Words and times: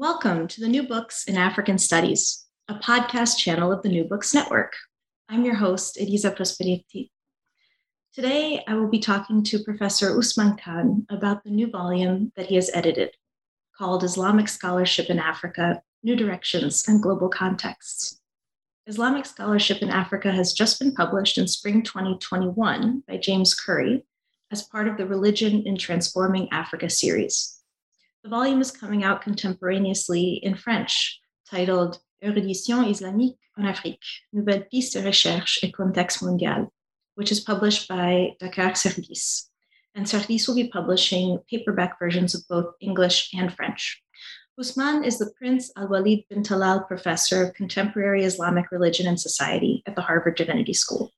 Welcome 0.00 0.48
to 0.48 0.62
the 0.62 0.66
New 0.66 0.84
Books 0.84 1.24
in 1.24 1.36
African 1.36 1.76
Studies, 1.76 2.46
a 2.68 2.74
podcast 2.76 3.36
channel 3.36 3.70
of 3.70 3.82
the 3.82 3.90
New 3.90 4.04
Books 4.04 4.32
Network. 4.32 4.72
I'm 5.28 5.44
your 5.44 5.56
host, 5.56 6.00
Elisa 6.00 6.30
Prosperetti. 6.30 7.10
Today, 8.14 8.64
I 8.66 8.76
will 8.76 8.88
be 8.88 8.98
talking 8.98 9.42
to 9.42 9.62
Professor 9.62 10.12
Ousmane 10.12 10.58
Kane 10.58 11.04
about 11.10 11.44
the 11.44 11.50
new 11.50 11.70
volume 11.70 12.32
that 12.34 12.46
he 12.46 12.54
has 12.54 12.70
edited 12.72 13.10
called 13.76 14.02
Islamic 14.02 14.48
Scholarship 14.48 15.10
in 15.10 15.18
Africa 15.18 15.82
New 16.02 16.16
Directions 16.16 16.88
and 16.88 17.02
Global 17.02 17.28
Contexts. 17.28 18.22
Islamic 18.86 19.26
Scholarship 19.26 19.82
in 19.82 19.90
Africa 19.90 20.32
has 20.32 20.54
just 20.54 20.78
been 20.78 20.94
published 20.94 21.36
in 21.36 21.46
spring 21.46 21.82
2021 21.82 23.02
by 23.06 23.18
James 23.18 23.54
Currey 23.54 24.02
as 24.50 24.62
part 24.62 24.88
of 24.88 24.96
the 24.96 25.06
Religion 25.06 25.64
in 25.66 25.76
Transforming 25.76 26.48
Africa 26.52 26.88
series. 26.88 27.59
The 28.22 28.28
volume 28.28 28.60
is 28.60 28.70
coming 28.70 29.02
out 29.02 29.22
contemporaneously 29.22 30.40
in 30.42 30.54
French, 30.54 31.20
titled 31.50 31.98
Érudition 32.22 32.86
islamique 32.86 33.38
en 33.58 33.64
Afrique, 33.64 34.04
Nouvelles 34.34 34.68
pistes 34.70 34.92
de 34.92 35.02
recherche 35.02 35.58
et 35.62 35.72
contexte 35.72 36.20
mondial, 36.20 36.68
which 37.14 37.32
is 37.32 37.40
published 37.40 37.88
by 37.88 38.36
Dakar 38.38 38.74
Service. 38.74 39.48
And 39.94 40.06
Service 40.06 40.46
will 40.46 40.54
be 40.54 40.68
publishing 40.68 41.38
paperback 41.48 41.98
versions 41.98 42.34
of 42.34 42.46
both 42.46 42.74
English 42.82 43.30
and 43.32 43.54
French. 43.54 44.02
Ousmane 44.60 45.06
is 45.06 45.16
the 45.16 45.32
Prince 45.38 45.72
Al 45.74 45.88
Walid 45.88 46.24
bin 46.28 46.42
Talal 46.42 46.86
Professor 46.86 47.42
of 47.42 47.54
Contemporary 47.54 48.24
Islamic 48.24 48.70
Religion 48.70 49.06
and 49.06 49.18
Society 49.18 49.82
at 49.86 49.96
the 49.96 50.02
Harvard 50.02 50.36
Divinity 50.36 50.74
School. 50.74 51.10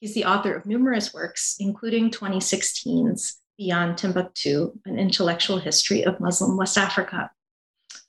He's 0.00 0.14
the 0.14 0.24
author 0.24 0.52
of 0.52 0.66
numerous 0.66 1.14
works, 1.14 1.54
including 1.60 2.10
2016's 2.10 3.40
Beyond 3.62 3.96
Timbuktu, 3.96 4.72
an 4.86 4.98
intellectual 4.98 5.56
history 5.56 6.02
of 6.04 6.18
Muslim 6.18 6.56
West 6.56 6.76
Africa. 6.76 7.30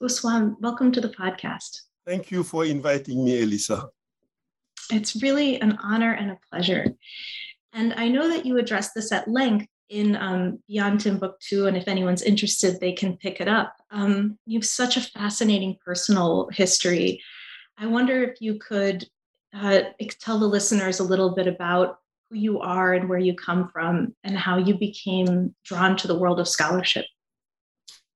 Ousmane, 0.02 0.56
welcome 0.58 0.90
to 0.90 1.00
the 1.00 1.10
podcast. 1.10 1.82
Thank 2.04 2.32
you 2.32 2.42
for 2.42 2.64
inviting 2.64 3.24
me, 3.24 3.40
Elisa. 3.40 3.86
It's 4.90 5.22
really 5.22 5.60
an 5.60 5.78
honor 5.80 6.12
and 6.12 6.32
a 6.32 6.38
pleasure. 6.50 6.86
And 7.72 7.94
I 7.94 8.08
know 8.08 8.26
that 8.30 8.44
you 8.44 8.58
addressed 8.58 8.96
this 8.96 9.12
at 9.12 9.28
length 9.28 9.68
in 9.90 10.16
um, 10.16 10.58
Beyond 10.66 11.02
Timbuktu, 11.02 11.66
and 11.66 11.76
if 11.76 11.86
anyone's 11.86 12.22
interested, 12.22 12.80
they 12.80 12.92
can 12.92 13.16
pick 13.16 13.40
it 13.40 13.46
up. 13.46 13.76
Um, 13.92 14.36
you 14.46 14.58
have 14.58 14.66
such 14.66 14.96
a 14.96 15.02
fascinating 15.02 15.76
personal 15.84 16.48
history. 16.52 17.22
I 17.78 17.86
wonder 17.86 18.24
if 18.24 18.40
you 18.40 18.58
could 18.58 19.04
uh, 19.52 19.82
tell 20.18 20.40
the 20.40 20.48
listeners 20.48 20.98
a 20.98 21.04
little 21.04 21.32
bit 21.32 21.46
about 21.46 21.98
who 22.30 22.36
you 22.36 22.60
are 22.60 22.94
and 22.94 23.08
where 23.08 23.18
you 23.18 23.34
come 23.34 23.68
from 23.68 24.14
and 24.24 24.36
how 24.36 24.58
you 24.58 24.74
became 24.76 25.54
drawn 25.64 25.96
to 25.96 26.08
the 26.08 26.18
world 26.18 26.40
of 26.40 26.48
scholarship. 26.48 27.06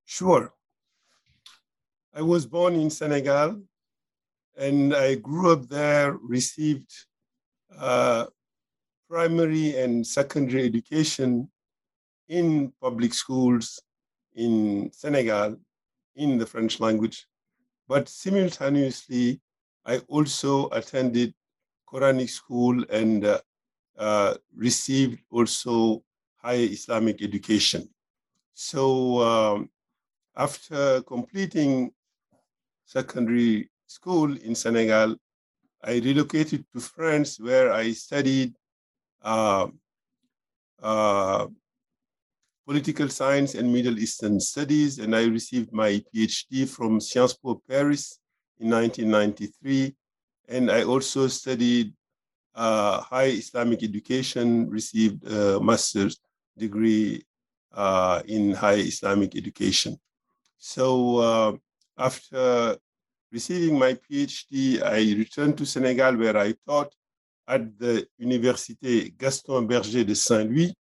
Sure. 0.05 0.53
I 2.15 2.23
was 2.23 2.47
born 2.47 2.75
in 2.75 2.91
Senegal 2.91 3.61
and 4.56 4.95
I 4.95 5.15
grew 5.17 5.53
up 5.53 5.69
there, 5.69 6.17
received 6.20 6.91
uh, 7.78 8.27
primary 9.09 9.77
and 9.77 10.06
secondary 10.06 10.65
education 10.65 11.50
in 12.28 12.72
public 12.81 13.15
schools 13.15 13.81
in 14.34 14.91
Senegal 14.93 15.56
in 16.16 16.38
the 16.38 16.47
French 16.47 16.81
language. 16.81 17.27
But 17.87 18.09
simultaneously, 18.09 19.41
I 19.87 19.99
also 20.09 20.69
attended 20.71 21.34
Quranic 21.91 22.28
school 22.28 22.84
and 22.91 23.25
uh, 23.25 23.41
uh, 23.98 24.34
received 24.54 25.20
also 25.31 26.03
higher 26.36 26.69
Islamic 26.70 27.22
education. 27.22 27.88
So 28.54 29.20
um, 29.22 29.70
after 30.36 31.03
completing 31.03 31.91
secondary 32.86 33.70
school 33.86 34.36
in 34.36 34.54
Senegal, 34.54 35.16
I 35.82 35.98
relocated 35.98 36.64
to 36.72 36.81
France 36.81 37.38
where 37.38 37.72
I 37.72 37.92
studied 37.92 38.54
uh, 39.22 39.69
uh, 40.82 41.47
political 42.66 43.09
science 43.09 43.54
and 43.54 43.72
Middle 43.72 43.98
Eastern 43.98 44.38
studies, 44.38 44.98
and 44.98 45.15
I 45.15 45.25
received 45.25 45.72
my 45.72 46.03
PhD 46.15 46.69
from 46.69 47.00
Sciences 47.00 47.38
Po 47.38 47.62
Paris 47.69 48.19
in 48.59 48.70
1993. 48.70 49.94
And 50.48 50.70
I 50.70 50.84
also 50.84 51.28
studied 51.28 51.92
uh, 52.54 53.00
high 53.00 53.31
Islamic 53.42 53.82
education, 53.82 54.69
received 54.69 55.26
a 55.26 55.60
master's 55.60 56.19
degree 56.56 57.25
uh, 57.72 58.22
in 58.26 58.53
high 58.53 58.81
Islamic 58.92 59.36
education. 59.36 59.98
So 60.59 61.19
uh, 61.19 61.53
after 61.97 62.76
receiving 63.31 63.78
my 63.78 63.94
PhD, 63.94 64.82
I 64.82 65.14
returned 65.16 65.59
to 65.59 65.66
Senegal 65.66 66.16
where 66.16 66.36
I 66.36 66.54
taught 66.66 66.92
at 67.47 67.78
the 67.78 68.06
Université 68.20 69.16
Gaston 69.16 69.66
Berger 69.66 70.04
de 70.04 70.15
Saint-Louis 70.15 70.75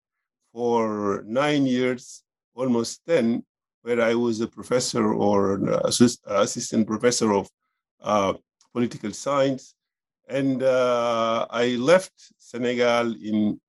for 0.51 1.23
nine 1.25 1.65
years, 1.65 2.23
almost 2.53 3.01
10, 3.07 3.43
where 3.83 4.01
I 4.01 4.15
was 4.15 4.41
a 4.41 4.47
professor 4.47 5.13
or 5.13 5.55
an 5.55 5.69
assist, 5.85 6.19
assistant 6.25 6.87
professor 6.87 7.31
of 7.33 7.47
uh, 8.01 8.33
political 8.73 9.13
science. 9.13 9.75
And 10.27 10.61
uh, 10.61 11.47
I 11.49 11.75
left 11.77 12.13
Senegal 12.37 13.15
in 13.15 13.59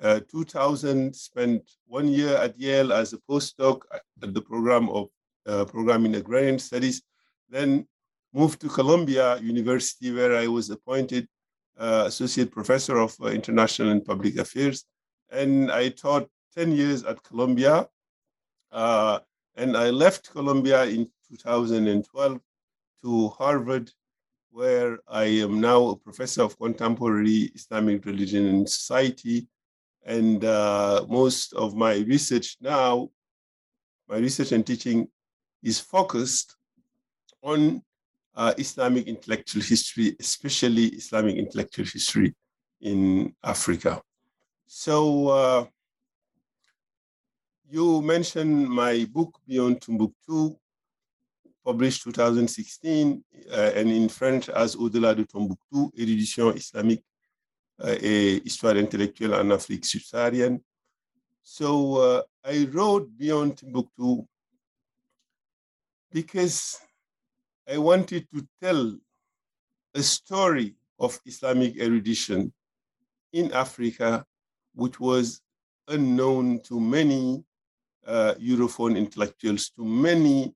uh, 0.00 0.20
2000, 0.30 1.14
spent 1.14 1.68
one 1.86 2.08
year 2.08 2.36
at 2.36 2.58
Yale 2.58 2.92
as 2.92 3.12
a 3.12 3.18
postdoc 3.18 3.82
at 3.92 4.32
the 4.34 4.40
program 4.40 4.88
of 4.90 5.08
uh, 5.46 5.64
program 5.64 6.04
in 6.04 6.14
agrarian 6.14 6.58
studies, 6.58 7.02
then 7.48 7.86
moved 8.32 8.60
to 8.60 8.68
Columbia 8.68 9.38
University 9.38 10.12
where 10.12 10.36
I 10.36 10.46
was 10.46 10.70
appointed 10.70 11.26
uh, 11.78 12.04
associate 12.06 12.50
professor 12.50 12.98
of 12.98 13.16
uh, 13.20 13.26
international 13.28 13.90
and 13.90 14.04
public 14.04 14.36
affairs. 14.36 14.84
And 15.30 15.70
I 15.70 15.90
taught 15.90 16.28
10 16.56 16.72
years 16.72 17.04
at 17.04 17.22
Columbia. 17.22 17.88
Uh, 18.70 19.20
and 19.56 19.76
I 19.76 19.90
left 19.90 20.30
Columbia 20.30 20.84
in 20.84 21.10
2012 21.28 22.40
to 23.02 23.28
Harvard 23.28 23.90
where 24.58 24.98
I 25.06 25.26
am 25.46 25.60
now 25.60 25.90
a 25.90 25.96
professor 25.96 26.42
of 26.42 26.58
contemporary 26.58 27.52
Islamic 27.54 28.04
religion 28.04 28.44
and 28.46 28.68
society. 28.68 29.46
And 30.04 30.44
uh, 30.44 31.06
most 31.08 31.52
of 31.52 31.76
my 31.76 31.98
research 31.98 32.56
now, 32.60 33.08
my 34.08 34.16
research 34.16 34.50
and 34.50 34.66
teaching 34.66 35.06
is 35.62 35.78
focused 35.78 36.56
on 37.40 37.82
uh, 38.34 38.52
Islamic 38.58 39.06
intellectual 39.06 39.62
history, 39.62 40.16
especially 40.18 40.86
Islamic 40.86 41.36
intellectual 41.36 41.86
history 41.86 42.34
in 42.80 43.32
Africa. 43.44 44.02
So 44.66 45.28
uh, 45.28 45.66
you 47.70 48.02
mentioned 48.02 48.68
my 48.68 49.06
book, 49.12 49.38
Beyond 49.46 49.82
Timbuktu, 49.82 50.58
published 51.68 52.02
2016 52.04 53.22
uh, 53.52 53.72
and 53.76 53.90
in 53.90 54.08
French 54.08 54.48
as 54.48 54.74
Au-delà 54.74 55.14
de 55.14 55.24
Tombouctou, 55.24 55.90
érudition 55.94 56.50
islamique 56.54 57.04
uh, 57.84 57.94
et 58.00 58.40
histoire 58.46 58.78
intellectuelle 58.78 59.34
en 59.34 59.50
Afrique 59.50 59.84
subsaharienne. 59.84 60.60
So 61.42 61.96
uh, 61.96 62.22
I 62.42 62.66
wrote 62.72 63.10
Beyond 63.18 63.58
Timbuktu 63.58 64.24
because 66.10 66.78
I 67.70 67.76
wanted 67.76 68.26
to 68.32 68.40
tell 68.62 68.96
a 69.94 70.02
story 70.02 70.74
of 70.98 71.20
Islamic 71.26 71.76
erudition 71.76 72.50
in 73.34 73.52
Africa, 73.52 74.24
which 74.74 74.98
was 74.98 75.42
unknown 75.86 76.60
to 76.60 76.80
many 76.80 77.44
uh, 78.06 78.32
Europhone 78.40 78.96
intellectuals, 78.96 79.68
to 79.76 79.84
many 79.84 80.54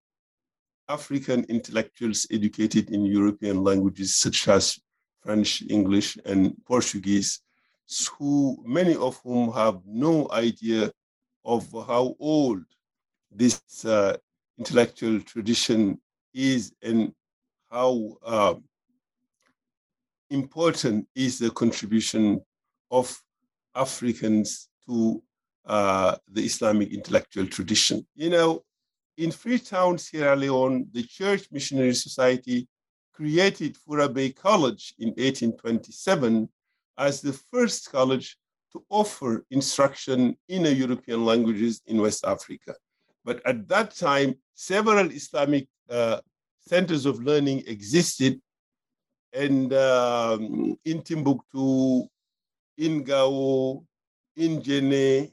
African 0.93 1.44
intellectuals 1.49 2.27
educated 2.31 2.91
in 2.91 3.06
European 3.06 3.65
languages 3.65 4.15
such 4.17 4.49
as 4.49 4.79
French, 5.23 5.62
English, 5.71 6.19
and 6.25 6.55
Portuguese, 6.67 7.41
who 8.19 8.62
many 8.65 8.94
of 8.97 9.21
whom 9.25 9.53
have 9.53 9.81
no 9.87 10.29
idea 10.31 10.91
of 11.44 11.62
how 11.87 12.15
old 12.19 12.62
this 13.31 13.61
uh, 13.85 14.17
intellectual 14.59 15.21
tradition 15.21 15.99
is 16.35 16.73
and 16.83 17.12
how 17.71 17.93
uh, 18.25 18.55
important 20.31 21.06
is 21.15 21.38
the 21.38 21.50
contribution 21.50 22.41
of 22.91 23.06
Africans 23.75 24.69
to 24.87 25.23
uh, 25.65 26.17
the 26.29 26.45
Islamic 26.45 26.93
intellectual 26.93 27.47
tradition. 27.47 28.06
You 28.15 28.31
know, 28.31 28.65
in 29.23 29.31
Freetown, 29.31 29.99
Sierra 29.99 30.35
Leone, 30.35 30.87
the 30.93 31.05
Church 31.05 31.47
Missionary 31.53 31.95
Society 31.95 32.67
created 33.13 33.77
Fourah 33.77 34.13
Bay 34.13 34.31
College 34.31 34.95
in 34.99 35.11
1827 35.11 36.49
as 36.99 37.21
the 37.21 37.33
first 37.33 37.91
college 37.93 38.37
to 38.73 38.83
offer 38.91 39.45
instruction 39.51 40.37
in 40.49 40.65
European 40.65 41.25
languages 41.25 41.83
in 41.87 42.01
West 42.01 42.25
Africa. 42.27 42.75
But 43.25 43.41
at 43.47 43.69
that 43.69 43.95
time, 43.95 44.35
several 44.55 45.11
Islamic 45.11 45.69
uh, 45.89 46.21
centers 46.59 47.07
of 47.07 47.23
learning 47.23 47.63
existed, 47.67 48.41
and 49.33 49.73
um, 49.73 50.77
in 50.85 51.01
Timbuktu, 51.03 52.09
in 52.77 53.05
Gao, 53.05 53.85
in 54.37 54.61
Djenné, 54.61 55.33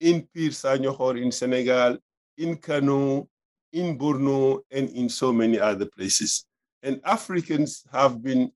in 0.00 0.28
Pire 0.32 0.50
Saniokhor 0.50 1.20
in 1.20 1.32
Senegal, 1.32 1.98
in 2.38 2.56
Kano, 2.56 3.28
in 3.72 3.98
Borno, 3.98 4.60
and 4.70 4.88
in 4.90 5.08
so 5.08 5.32
many 5.32 5.58
other 5.58 5.86
places. 5.86 6.46
And 6.82 7.00
Africans 7.04 7.84
have 7.92 8.22
been 8.22 8.52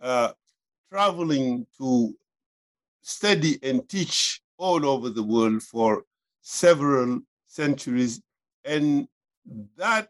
uh, 0.00 0.32
traveling 0.90 1.66
to 1.78 2.14
study 3.02 3.58
and 3.62 3.88
teach 3.88 4.40
all 4.58 4.84
over 4.86 5.10
the 5.10 5.22
world 5.22 5.62
for 5.62 6.02
several 6.40 7.20
centuries. 7.46 8.20
And 8.64 9.06
that 9.76 10.08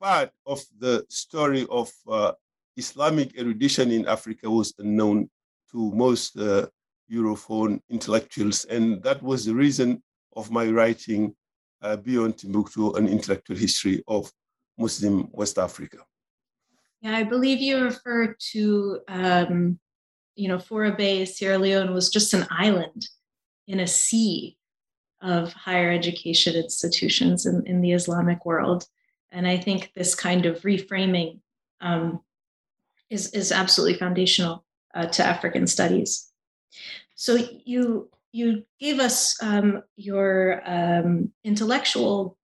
part 0.00 0.30
of 0.46 0.60
the 0.78 1.04
story 1.08 1.66
of 1.70 1.90
uh, 2.08 2.32
Islamic 2.76 3.38
erudition 3.38 3.90
in 3.90 4.06
Africa 4.06 4.50
was 4.50 4.74
unknown 4.78 5.28
to 5.70 5.92
most 5.92 6.36
uh, 6.38 6.66
Europhone 7.10 7.80
intellectuals. 7.90 8.64
And 8.64 9.02
that 9.02 9.22
was 9.22 9.44
the 9.44 9.54
reason 9.54 10.02
of 10.36 10.50
my 10.50 10.68
writing 10.68 11.34
uh, 11.82 11.96
Beyond 11.96 12.38
Timbuktu, 12.38 12.92
an 12.94 13.08
intellectual 13.08 13.56
history 13.56 14.02
of 14.06 14.32
Muslim 14.76 15.28
West 15.32 15.58
Africa. 15.58 15.98
Yeah, 17.00 17.16
I 17.16 17.22
believe 17.22 17.60
you 17.60 17.82
refer 17.82 18.34
to, 18.52 19.00
um, 19.08 19.78
you 20.34 20.48
know, 20.48 20.58
Fourah 20.58 20.96
Bay, 20.96 21.24
Sierra 21.24 21.58
Leone 21.58 21.94
was 21.94 22.10
just 22.10 22.34
an 22.34 22.46
island 22.50 23.08
in 23.66 23.80
a 23.80 23.86
sea 23.86 24.56
of 25.20 25.52
higher 25.52 25.90
education 25.90 26.54
institutions 26.54 27.46
in, 27.46 27.66
in 27.66 27.80
the 27.80 27.92
Islamic 27.92 28.44
world. 28.44 28.86
And 29.30 29.46
I 29.46 29.56
think 29.56 29.92
this 29.94 30.14
kind 30.14 30.46
of 30.46 30.62
reframing 30.62 31.40
um, 31.80 32.20
is, 33.10 33.30
is 33.32 33.52
absolutely 33.52 33.98
foundational 33.98 34.64
uh, 34.94 35.06
to 35.06 35.24
African 35.24 35.66
studies. 35.66 36.30
So 37.14 37.36
you 37.64 38.10
you 38.32 38.64
gave 38.80 39.00
us 39.00 39.36
um, 39.42 39.82
your 39.96 40.62
um, 40.66 41.32
intellectual 41.44 42.36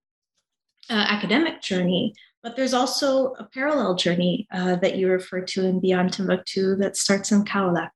uh, 0.91 1.07
academic 1.09 1.61
journey, 1.61 2.15
but 2.43 2.57
there's 2.57 2.75
also 2.75 3.35
a 3.39 3.45
parallel 3.45 3.95
journey 3.95 4.47
uh, 4.53 4.77
that 4.77 4.97
you 4.97 5.09
refer 5.09 5.41
to 5.41 5.65
in 5.65 5.81
Beyond 5.81 6.13
Timbuktu 6.13 6.77
that 6.77 6.97
starts 6.97 7.33
in 7.33 7.45
Kaolack. 7.45 7.91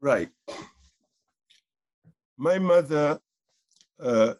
Right. 0.00 0.28
My 2.38 2.58
mother 2.58 3.18
uh, 4.00 4.34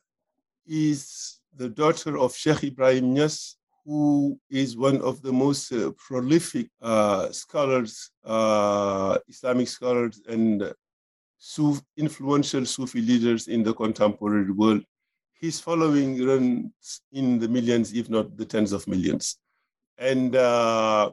is 0.67 1.41
the 1.55 1.69
daughter 1.69 2.19
of 2.19 2.37
Sheikh 2.37 2.65
Ibrahim 2.65 3.15
Niass, 3.15 3.55
who 3.87 4.39
is 4.51 4.77
one 4.77 5.01
of 5.01 5.23
the 5.23 5.33
most 5.33 5.73
uh, 5.73 5.93
prolific 5.97 6.69
uh, 6.83 7.31
scholars, 7.31 8.11
uh, 8.25 9.17
Islamic 9.29 9.69
scholars, 9.69 10.21
and 10.29 10.75
Suf, 11.49 11.81
influential 11.97 12.67
Sufi 12.67 13.01
leaders 13.01 13.47
in 13.47 13.63
the 13.63 13.73
contemporary 13.73 14.51
world. 14.51 14.83
His 15.41 15.61
following 15.61 16.27
runs 16.27 17.01
in 17.13 17.39
the 17.39 17.47
millions, 17.47 17.93
if 17.93 18.11
not 18.11 18.37
the 18.37 18.45
tens 18.45 18.73
of 18.73 18.89
millions. 18.89 19.39
And 19.97 20.35
uh, 20.35 21.13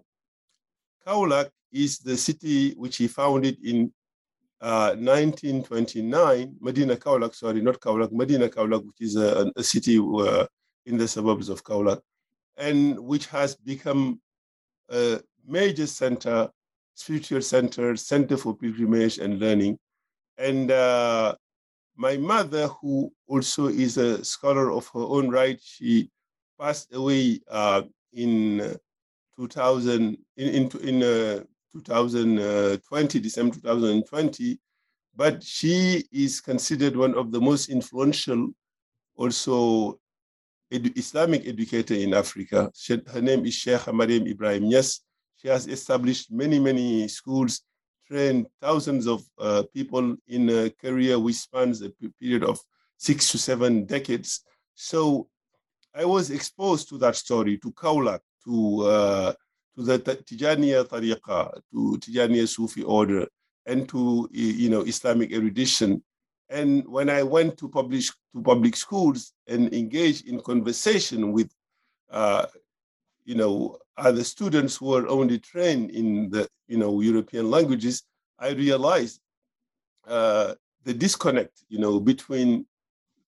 Kaolack 1.06 1.52
is 1.72 2.00
the 2.00 2.18
city 2.18 2.72
which 2.72 2.98
he 2.98 3.08
founded 3.08 3.64
in 3.64 3.94
uh, 4.60 4.96
1929, 4.98 6.56
Medina 6.60 6.96
Kaolack, 6.96 7.36
sorry, 7.36 7.62
not 7.62 7.80
Kaolack, 7.80 8.12
Medina 8.12 8.50
Kaolack, 8.50 8.84
which 8.88 9.02
is 9.02 9.16
a, 9.16 9.52
a 9.56 9.62
city 9.62 10.00
uh, 10.00 10.48
in 10.88 10.98
the 10.98 11.08
suburbs 11.08 11.48
of 11.48 11.64
Kaolack, 11.64 12.02
and 12.58 13.00
which 13.00 13.28
has 13.28 13.56
become 13.56 14.20
a 14.90 15.20
major 15.46 15.86
center, 15.86 16.50
spiritual 16.96 17.44
center, 17.44 17.96
center 17.96 18.36
for 18.36 18.58
pilgrimage 18.58 19.20
and 19.20 19.40
learning 19.40 19.78
and 20.38 20.72
uh, 20.72 21.36
my 21.96 22.18
mother, 22.18 22.68
who 22.68 23.12
also 23.28 23.68
is 23.68 23.98
a 23.98 24.24
scholar 24.24 24.72
of 24.72 24.88
her 24.94 25.02
own 25.02 25.30
right, 25.30 25.60
she 25.64 26.10
passed 26.60 26.94
away 26.94 27.42
uh, 27.50 27.84
in 28.14 28.76
2000, 29.36 30.18
in, 30.38 30.48
in, 30.48 30.72
in 30.82 31.04
uh, 31.04 31.44
2020, 31.74 33.20
December 33.20 33.56
2020. 33.56 34.60
But 35.16 35.44
she 35.44 36.04
is 36.12 36.42
considered 36.42 36.96
one 36.96 37.16
of 37.16 37.32
the 37.32 37.40
most 37.40 37.70
influential, 37.70 38.50
also 39.16 40.00
Islamic 40.72 41.48
educator 41.48 41.94
in 41.94 42.16
Africa. 42.16 42.72
She, 42.74 43.00
her 43.12 43.22
name 43.22 43.46
is 43.46 43.54
Sheikh 43.54 43.94
Mariam 43.94 44.26
Ibrahim 44.26 44.64
Niass, 44.64 45.02
She 45.38 45.48
has 45.50 45.68
established 45.68 46.32
many, 46.32 46.60
many 46.60 47.08
schools 47.08 47.62
trained 48.14 48.46
thousands 48.62 49.08
of 49.08 49.24
uh, 49.40 49.64
people 49.74 50.16
in 50.28 50.48
a 50.50 50.70
career 50.70 51.18
which 51.18 51.38
spans 51.38 51.82
a 51.82 51.90
period 52.22 52.44
of 52.44 52.60
six 52.98 53.32
to 53.32 53.38
seven 53.40 53.86
decades. 53.86 54.42
So 54.76 55.28
I 55.96 56.06
was 56.06 56.30
exposed 56.30 56.90
to 56.90 56.98
that 57.00 57.16
story, 57.16 57.58
to 57.58 57.72
Kaolack, 57.72 58.20
to, 58.46 58.82
uh, 58.86 59.34
to 59.76 59.84
the 59.84 59.98
Tijaniya 60.00 60.88
Tariqa, 60.88 61.60
to 61.72 61.98
Tijaniya 62.04 62.48
Sufi 62.48 62.84
order, 62.84 63.26
and 63.66 63.90
to 63.90 64.30
you 64.32 64.70
know 64.70 64.82
Islamic 64.82 65.32
erudition. 65.32 66.04
And 66.50 66.88
when 66.88 67.10
I 67.10 67.24
went 67.24 67.58
to 67.58 67.68
publish 67.68 68.12
to 68.36 68.42
public 68.44 68.76
schools 68.76 69.34
and 69.48 69.74
engaged 69.74 70.28
in 70.28 70.40
conversation 70.40 71.32
with 71.32 71.50
uh, 72.12 72.46
you 73.26 73.36
know 73.36 73.78
other 73.98 74.24
students 74.24 74.76
who 74.76 74.94
are 74.94 75.08
only 75.08 75.40
trained 75.40 75.92
in 75.92 76.30
the 76.30 76.48
you 76.68 76.78
know 76.78 77.02
European 77.02 77.50
languages, 77.50 78.04
I 78.40 78.50
realized 78.50 79.20
uh, 80.08 80.56
the 80.84 80.94
disconnect 80.94 81.64
you 81.70 81.80
know 81.80 82.00
between 82.00 82.66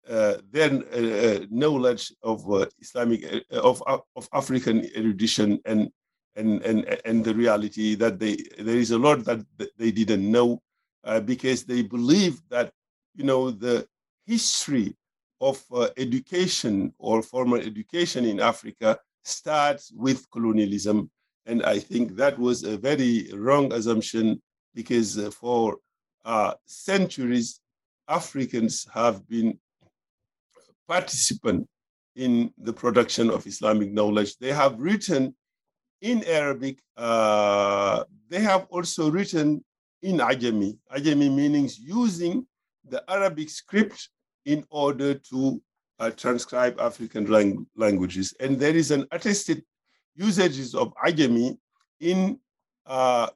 uh, 0.09 0.37
their 0.51 0.71
uh, 0.71 1.45
knowledge 1.49 2.13
of 2.21 2.51
uh, 2.51 2.65
Islamic 2.79 3.23
uh, 3.51 3.61
of 3.61 3.81
of 4.15 4.29
African 4.33 4.85
erudition 4.95 5.59
and 5.65 5.89
and 6.35 6.61
and 6.63 6.85
and 7.05 7.23
the 7.23 7.33
reality 7.33 7.95
that 7.95 8.19
they 8.19 8.37
there 8.59 8.77
is 8.77 8.91
a 8.91 8.99
lot 8.99 9.23
that 9.25 9.45
they 9.77 9.91
didn't 9.91 10.29
know 10.29 10.61
uh, 11.03 11.19
because 11.19 11.63
they 11.63 11.81
believe 11.81 12.41
that 12.49 12.71
you 13.15 13.23
know 13.23 13.51
the 13.51 13.87
history 14.25 14.95
of 15.41 15.61
education 15.97 16.93
or 16.97 17.21
formal 17.21 17.59
education 17.59 18.25
in 18.25 18.39
Africa 18.39 18.97
starts 19.25 19.91
with 19.95 20.29
colonialism. 20.31 21.09
And 21.45 21.63
I 21.63 21.79
think 21.79 22.15
that 22.15 22.37
was 22.39 22.63
a 22.63 22.77
very 22.77 23.29
wrong 23.33 23.73
assumption 23.73 24.41
because 24.73 25.17
uh, 25.17 25.31
for 25.31 25.77
uh, 26.23 26.53
centuries, 26.65 27.59
Africans 28.07 28.87
have 28.93 29.27
been 29.27 29.59
participant 30.87 31.67
in 32.15 32.51
the 32.57 32.73
production 32.73 33.29
of 33.29 33.45
Islamic 33.45 33.91
knowledge. 33.91 34.37
They 34.37 34.53
have 34.53 34.79
written 34.79 35.35
in 36.01 36.23
Arabic. 36.25 36.79
Uh, 36.95 38.03
they 38.29 38.39
have 38.41 38.67
also 38.69 39.09
written 39.09 39.63
in 40.01 40.17
Ajami. 40.17 40.77
Ajami 40.95 41.33
means 41.33 41.79
using 41.79 42.45
the 42.87 43.03
Arabic 43.09 43.49
script 43.49 44.09
in 44.45 44.63
order 44.69 45.15
to 45.15 45.61
uh, 45.99 46.11
transcribe 46.11 46.79
African 46.79 47.25
lang- 47.25 47.65
languages. 47.75 48.33
And 48.39 48.59
there 48.59 48.75
is 48.75 48.91
an 48.91 49.05
attested 49.11 49.63
usages 50.15 50.75
of 50.75 50.93
Ajami 50.95 51.57
in 51.99 52.39
uh, 52.85 53.27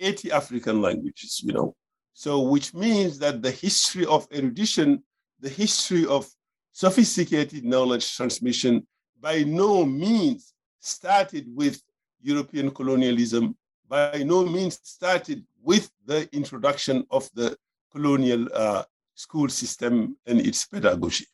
80 0.00 0.32
African 0.32 0.82
languages, 0.82 1.40
you 1.44 1.52
know. 1.52 1.74
So, 2.12 2.40
which 2.40 2.74
means 2.74 3.18
that 3.18 3.42
the 3.42 3.50
history 3.50 4.06
of 4.06 4.26
erudition, 4.32 5.02
the 5.40 5.48
history 5.48 6.06
of 6.06 6.28
sophisticated 6.72 7.64
knowledge 7.64 8.14
transmission, 8.14 8.86
by 9.20 9.42
no 9.42 9.84
means 9.84 10.52
started 10.80 11.46
with 11.54 11.82
European 12.20 12.70
colonialism, 12.70 13.56
by 13.88 14.22
no 14.24 14.44
means 14.44 14.78
started 14.82 15.44
with 15.62 15.90
the 16.04 16.28
introduction 16.34 17.04
of 17.10 17.28
the 17.34 17.56
colonial 17.90 18.48
uh, 18.54 18.84
school 19.14 19.48
system 19.48 20.16
and 20.26 20.40
its 20.40 20.66
pedagogy 20.66 21.26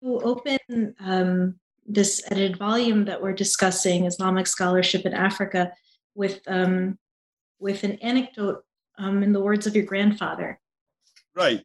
you 0.00 0.20
open 0.20 0.94
um, 1.00 1.54
this 1.86 2.22
edited 2.30 2.58
volume 2.58 3.04
that 3.06 3.20
we're 3.20 3.32
discussing, 3.32 4.04
Islamic 4.04 4.46
scholarship 4.46 5.06
in 5.06 5.14
Africa, 5.14 5.72
with 6.14 6.40
um, 6.46 6.98
with 7.58 7.82
an 7.84 7.98
anecdote 8.02 8.62
um, 8.98 9.22
in 9.22 9.32
the 9.32 9.40
words 9.40 9.66
of 9.66 9.74
your 9.74 9.84
grandfather. 9.84 10.60
Right. 11.34 11.64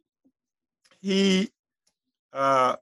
He 1.00 1.50
uh, 2.32 2.76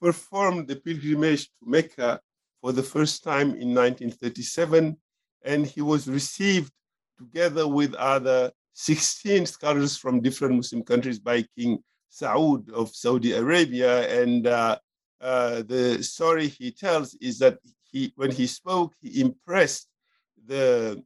performed 0.00 0.68
the 0.68 0.76
pilgrimage 0.76 1.46
to 1.46 1.64
Mecca 1.64 2.20
for 2.60 2.72
the 2.72 2.82
first 2.82 3.22
time 3.22 3.50
in 3.50 3.74
1937, 3.74 4.96
and 5.44 5.66
he 5.66 5.82
was 5.82 6.08
received 6.08 6.72
together 7.18 7.68
with 7.68 7.94
other 7.94 8.50
16 8.72 9.46
scholars 9.46 9.96
from 9.96 10.20
different 10.20 10.56
Muslim 10.56 10.82
countries 10.82 11.18
by 11.18 11.44
King 11.56 11.82
Saud 12.10 12.70
of 12.70 12.94
Saudi 12.94 13.32
Arabia. 13.32 14.22
And 14.22 14.46
uh, 14.46 14.78
uh, 15.20 15.62
the 15.62 16.02
story 16.02 16.48
he 16.48 16.70
tells 16.70 17.14
is 17.20 17.38
that 17.38 17.58
he, 17.90 18.12
when 18.16 18.30
he 18.30 18.46
spoke, 18.46 18.92
he 19.00 19.20
impressed 19.20 19.88
the 20.46 21.02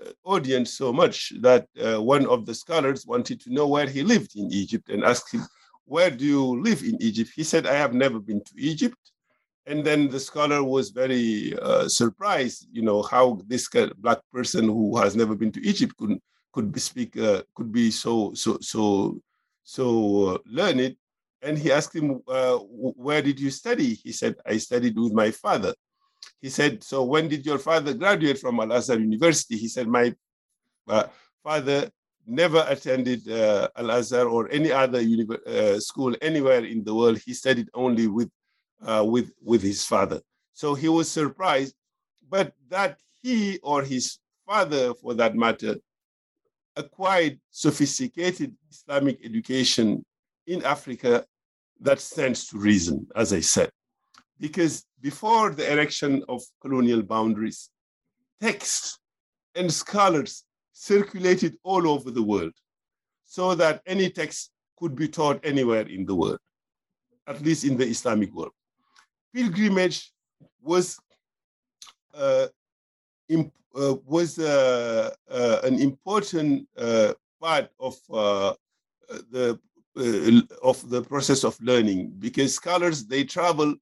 uh, 0.00 0.10
audience 0.24 0.72
so 0.72 0.92
much 0.92 1.32
that 1.40 1.66
uh, 1.82 2.00
one 2.00 2.26
of 2.26 2.46
the 2.46 2.54
scholars 2.54 3.06
wanted 3.06 3.40
to 3.40 3.52
know 3.52 3.66
where 3.66 3.88
he 3.88 4.02
lived 4.02 4.36
in 4.36 4.50
Egypt 4.52 4.88
and 4.88 5.04
asked 5.04 5.32
him, 5.32 5.42
Where 5.84 6.10
do 6.10 6.24
you 6.24 6.62
live 6.62 6.82
in 6.82 6.96
Egypt? 7.00 7.30
He 7.34 7.44
said, 7.44 7.66
I 7.66 7.74
have 7.74 7.94
never 7.94 8.18
been 8.20 8.42
to 8.44 8.52
Egypt. 8.56 8.96
And 9.66 9.84
then 9.84 10.08
the 10.08 10.18
scholar 10.18 10.64
was 10.64 10.90
very 10.90 11.54
uh, 11.60 11.86
surprised, 11.88 12.66
you 12.72 12.82
know, 12.82 13.02
how 13.02 13.40
this 13.46 13.68
black 13.98 14.18
person 14.32 14.64
who 14.64 14.96
has 14.96 15.14
never 15.14 15.34
been 15.34 15.52
to 15.52 15.60
Egypt 15.66 15.94
could 15.98 16.18
could 16.52 16.72
be 16.72 16.80
speak 16.80 17.16
uh, 17.16 17.42
could 17.54 17.70
be 17.70 17.90
so 17.90 18.32
so 18.34 18.58
so 18.60 19.20
so 19.62 20.26
uh, 20.26 20.38
learned. 20.46 20.96
And 21.42 21.58
he 21.58 21.72
asked 21.72 21.94
him, 21.94 22.20
uh, 22.28 22.56
"Where 22.58 23.22
did 23.22 23.40
you 23.40 23.50
study?" 23.50 23.94
He 23.94 24.12
said, 24.12 24.36
"I 24.46 24.58
studied 24.58 24.96
with 24.98 25.12
my 25.12 25.30
father." 25.30 25.74
He 26.40 26.50
said, 26.50 26.82
"So 26.84 27.04
when 27.04 27.28
did 27.28 27.46
your 27.46 27.58
father 27.58 27.94
graduate 27.94 28.38
from 28.38 28.60
Al 28.60 28.72
Azhar 28.72 28.98
University?" 28.98 29.56
He 29.56 29.68
said, 29.68 29.88
"My 29.88 30.14
uh, 30.88 31.04
father 31.42 31.90
never 32.26 32.64
attended 32.68 33.28
uh, 33.30 33.68
Al 33.76 33.90
Azhar 33.90 34.26
or 34.26 34.50
any 34.50 34.70
other 34.70 35.00
school 35.80 36.14
anywhere 36.20 36.64
in 36.64 36.84
the 36.84 36.94
world. 36.94 37.18
He 37.18 37.34
studied 37.34 37.68
only 37.74 38.06
with 38.06 38.30
uh, 38.82 39.04
with, 39.06 39.32
with 39.42 39.62
his 39.62 39.84
father. 39.84 40.20
So 40.52 40.74
he 40.74 40.88
was 40.88 41.10
surprised, 41.10 41.74
but 42.28 42.52
that 42.68 42.98
he 43.22 43.58
or 43.62 43.82
his 43.82 44.18
father, 44.46 44.94
for 44.94 45.14
that 45.14 45.34
matter, 45.34 45.76
acquired 46.76 47.38
sophisticated 47.50 48.54
Islamic 48.70 49.18
education 49.24 50.04
in 50.46 50.64
Africa, 50.64 51.26
that 51.80 52.00
stands 52.00 52.46
to 52.48 52.58
reason, 52.58 53.06
as 53.16 53.32
I 53.32 53.40
said. 53.40 53.70
Because 54.38 54.84
before 55.00 55.50
the 55.50 55.70
erection 55.70 56.22
of 56.28 56.42
colonial 56.60 57.02
boundaries, 57.02 57.70
texts 58.40 58.98
and 59.54 59.72
scholars 59.72 60.44
circulated 60.72 61.56
all 61.62 61.88
over 61.88 62.10
the 62.10 62.22
world 62.22 62.52
so 63.24 63.54
that 63.54 63.82
any 63.86 64.10
text 64.10 64.50
could 64.78 64.94
be 64.94 65.08
taught 65.08 65.40
anywhere 65.44 65.86
in 65.86 66.06
the 66.06 66.14
world, 66.14 66.38
at 67.26 67.40
least 67.42 67.64
in 67.64 67.76
the 67.76 67.86
Islamic 67.86 68.32
world 68.34 68.52
pilgrimage 69.32 70.12
was 70.62 70.98
uh, 72.14 72.46
imp, 73.28 73.52
uh, 73.74 73.94
was 74.04 74.38
uh, 74.38 75.10
uh 75.30 75.60
an 75.62 75.80
important 75.80 76.66
uh, 76.76 77.14
part 77.40 77.70
of 77.78 77.94
uh, 79.96 80.40
of 80.62 80.88
the 80.88 81.02
process 81.02 81.44
of 81.44 81.58
learning 81.60 82.12
because 82.18 82.54
scholars 82.54 83.06
they 83.06 83.24
travel 83.24 83.74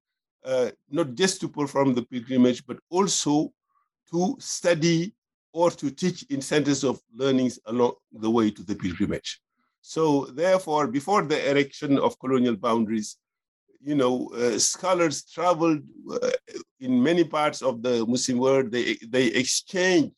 not 0.91 1.15
just 1.15 1.41
to 1.41 1.49
perform 1.49 1.93
the 1.93 2.03
pilgrimage 2.03 2.65
but 2.67 2.79
also 2.88 3.53
to 4.11 4.35
study 4.38 5.12
or 5.53 5.71
to 5.71 5.91
teach 5.91 6.23
in 6.31 6.41
centers 6.41 6.85
of 6.85 7.00
learnings 7.15 7.59
along 7.67 7.93
the 8.12 8.31
way 8.31 8.50
to 8.50 8.62
the 8.62 8.75
pilgrimage. 8.75 9.41
So 9.81 10.27
therefore, 10.27 10.87
before 10.87 11.23
the 11.23 11.50
erection 11.50 11.99
of 11.99 12.19
colonial 12.19 12.57
boundaries, 12.57 13.17
you 13.81 13.95
know, 13.95 14.29
uh, 14.35 14.59
scholars 14.59 15.25
traveled 15.25 15.83
uh, 16.11 16.31
in 16.81 17.03
many 17.03 17.25
parts 17.25 17.62
of 17.62 17.83
the 17.83 18.05
Muslim 18.07 18.38
world. 18.38 18.73
They 18.73 18.97
they 19.09 19.27
exchanged 19.27 20.12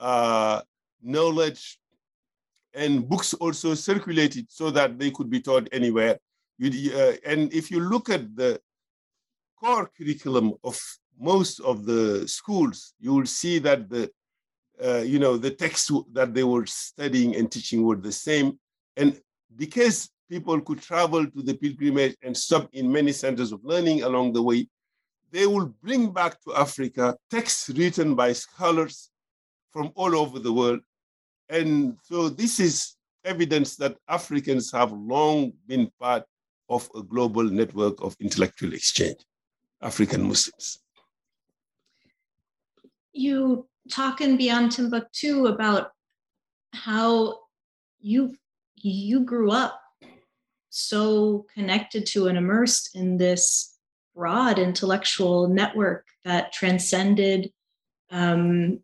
uh, 0.00 0.62
knowledge, 1.02 1.78
and 2.74 3.08
books 3.08 3.34
also 3.34 3.74
circulated 3.74 4.46
so 4.50 4.70
that 4.70 4.98
they 4.98 5.10
could 5.10 5.30
be 5.30 5.40
taught 5.40 5.68
anywhere. 5.72 6.18
You, 6.58 6.92
uh, 6.94 7.12
and 7.24 7.52
if 7.52 7.70
you 7.70 7.80
look 7.80 8.08
at 8.10 8.34
the 8.36 8.60
core 9.58 9.90
curriculum 9.96 10.54
of 10.62 10.80
most 11.18 11.60
of 11.60 11.84
the 11.84 12.26
schools, 12.28 12.94
you 12.98 13.14
will 13.14 13.26
see 13.26 13.58
that 13.60 13.88
the 13.88 14.10
uh, 14.84 14.98
you 14.98 15.20
know 15.20 15.36
the 15.36 15.50
texts 15.50 15.90
that 16.12 16.34
they 16.34 16.42
were 16.42 16.66
studying 16.66 17.36
and 17.36 17.50
teaching 17.50 17.84
were 17.84 17.96
the 17.96 18.12
same. 18.12 18.58
And 18.96 19.20
because 19.56 20.10
people 20.28 20.60
could 20.60 20.80
travel 20.80 21.26
to 21.26 21.42
the 21.42 21.54
pilgrimage 21.54 22.16
and 22.22 22.36
stop 22.36 22.68
in 22.72 22.90
many 22.90 23.12
centers 23.12 23.52
of 23.52 23.64
learning 23.64 24.02
along 24.02 24.32
the 24.32 24.42
way. 24.42 24.66
They 25.30 25.46
will 25.46 25.66
bring 25.82 26.12
back 26.12 26.40
to 26.42 26.54
Africa 26.54 27.16
texts 27.30 27.68
written 27.70 28.14
by 28.14 28.32
scholars 28.32 29.10
from 29.72 29.92
all 29.94 30.16
over 30.16 30.38
the 30.38 30.52
world. 30.52 30.80
And 31.48 31.96
so 32.02 32.28
this 32.28 32.60
is 32.60 32.96
evidence 33.24 33.76
that 33.76 33.96
Africans 34.08 34.70
have 34.72 34.92
long 34.92 35.52
been 35.66 35.90
part 36.00 36.24
of 36.68 36.88
a 36.94 37.02
global 37.02 37.44
network 37.44 38.02
of 38.02 38.16
intellectual 38.20 38.72
exchange, 38.72 39.18
African 39.82 40.22
Muslims. 40.26 40.78
You 43.12 43.68
talk 43.90 44.20
in 44.20 44.36
Beyond 44.36 44.72
Timbuktu 44.72 45.46
about 45.46 45.92
how 46.72 47.38
you 48.00 48.34
you 48.76 49.20
grew 49.20 49.50
up 49.50 49.80
so 50.70 51.46
connected 51.54 52.04
to 52.04 52.26
and 52.26 52.36
immersed 52.36 52.96
in 52.96 53.16
this 53.16 53.78
broad 54.14 54.58
intellectual 54.58 55.48
network 55.48 56.06
that 56.24 56.52
transcended 56.52 57.52
um, 58.10 58.80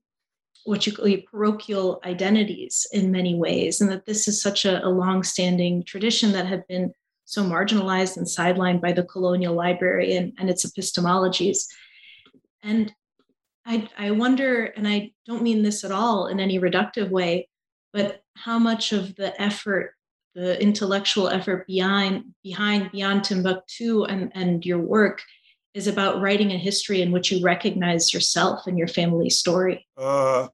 what 0.65 0.87
you 0.87 0.95
call 0.95 1.09
parochial 1.31 2.01
identities 2.05 2.87
in 2.93 3.11
many 3.11 3.35
ways, 3.35 3.81
and 3.81 3.91
that 3.91 4.07
this 4.07 4.29
is 4.29 4.43
such 4.43 4.65
a, 4.65 4.85
a 4.85 4.89
long-standing 4.89 5.85
tradition 5.85 6.33
that 6.33 6.47
had 6.47 6.67
been 6.67 6.93
so 7.25 7.45
marginalized 7.45 8.17
and 8.17 8.27
sidelined 8.27 8.81
by 8.81 8.93
the 8.93 9.05
colonial 9.05 9.55
library 9.55 10.17
and, 10.17 10.33
and 10.39 10.51
its 10.51 10.67
epistemologies. 10.67 11.67
And 12.63 12.93
I, 13.65 13.89
I 13.97 14.11
wonder, 14.11 14.65
and 14.65 14.87
I 14.87 15.13
don't 15.27 15.43
mean 15.43 15.63
this 15.63 15.85
at 15.85 15.93
all 15.93 16.27
in 16.27 16.41
any 16.41 16.59
reductive 16.59 17.11
way, 17.11 17.49
but 17.93 18.23
how 18.37 18.59
much 18.59 18.93
of 18.93 19.15
the 19.17 19.41
effort 19.41 19.95
the 20.35 20.61
intellectual 20.63 21.29
effort 21.29 21.67
behind 21.67 22.25
behind 22.45 22.93
beyond 22.93 23.25
Timbuktu 23.25 24.05
and, 24.05 24.31
and 24.35 24.65
your 24.65 24.79
work 24.79 25.23
is 25.75 25.87
about 25.87 26.21
writing 26.21 26.51
a 26.53 26.59
history 26.59 27.03
in 27.03 27.13
which 27.13 27.31
you 27.31 27.43
recognize 27.45 28.13
yourself 28.13 28.67
and 28.67 28.77
your 28.77 28.89
family 28.89 29.31
story? 29.31 29.87
Uh, 29.97 30.49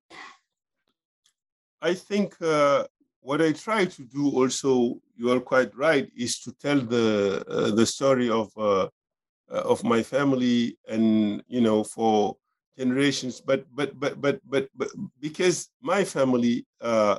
I 1.80 1.94
think 1.94 2.40
uh, 2.42 2.84
what 3.20 3.40
I 3.40 3.52
try 3.52 3.84
to 3.84 4.02
do 4.04 4.30
also, 4.30 5.00
you 5.16 5.30
are 5.32 5.40
quite 5.40 5.74
right, 5.76 6.10
is 6.16 6.40
to 6.40 6.52
tell 6.52 6.80
the 6.80 7.44
uh, 7.48 7.74
the 7.74 7.86
story 7.86 8.28
of 8.28 8.50
uh, 8.56 8.88
uh, 9.50 9.62
of 9.72 9.84
my 9.84 10.02
family 10.02 10.78
and 10.88 11.42
you 11.48 11.60
know 11.60 11.84
for 11.84 12.36
generations. 12.78 13.40
But 13.40 13.64
but 13.74 13.98
but 13.98 14.20
but 14.20 14.40
but, 14.44 14.68
but 14.74 14.88
because 15.20 15.68
my 15.80 16.04
family 16.04 16.66
uh, 16.80 17.18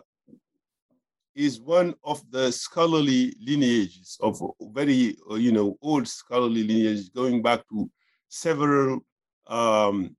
is 1.38 1.62
one 1.62 1.94
of 2.04 2.20
the 2.32 2.52
scholarly 2.52 3.36
lineages 3.40 4.18
of 4.22 4.42
very, 4.74 5.16
uh, 5.30 5.36
you 5.36 5.52
know, 5.52 5.78
old 5.84 6.08
scholarly 6.08 6.64
lineages 6.64 7.10
going 7.10 7.44
back 7.44 7.62
to 7.70 7.90
several 8.28 9.00
um, 9.46 10.16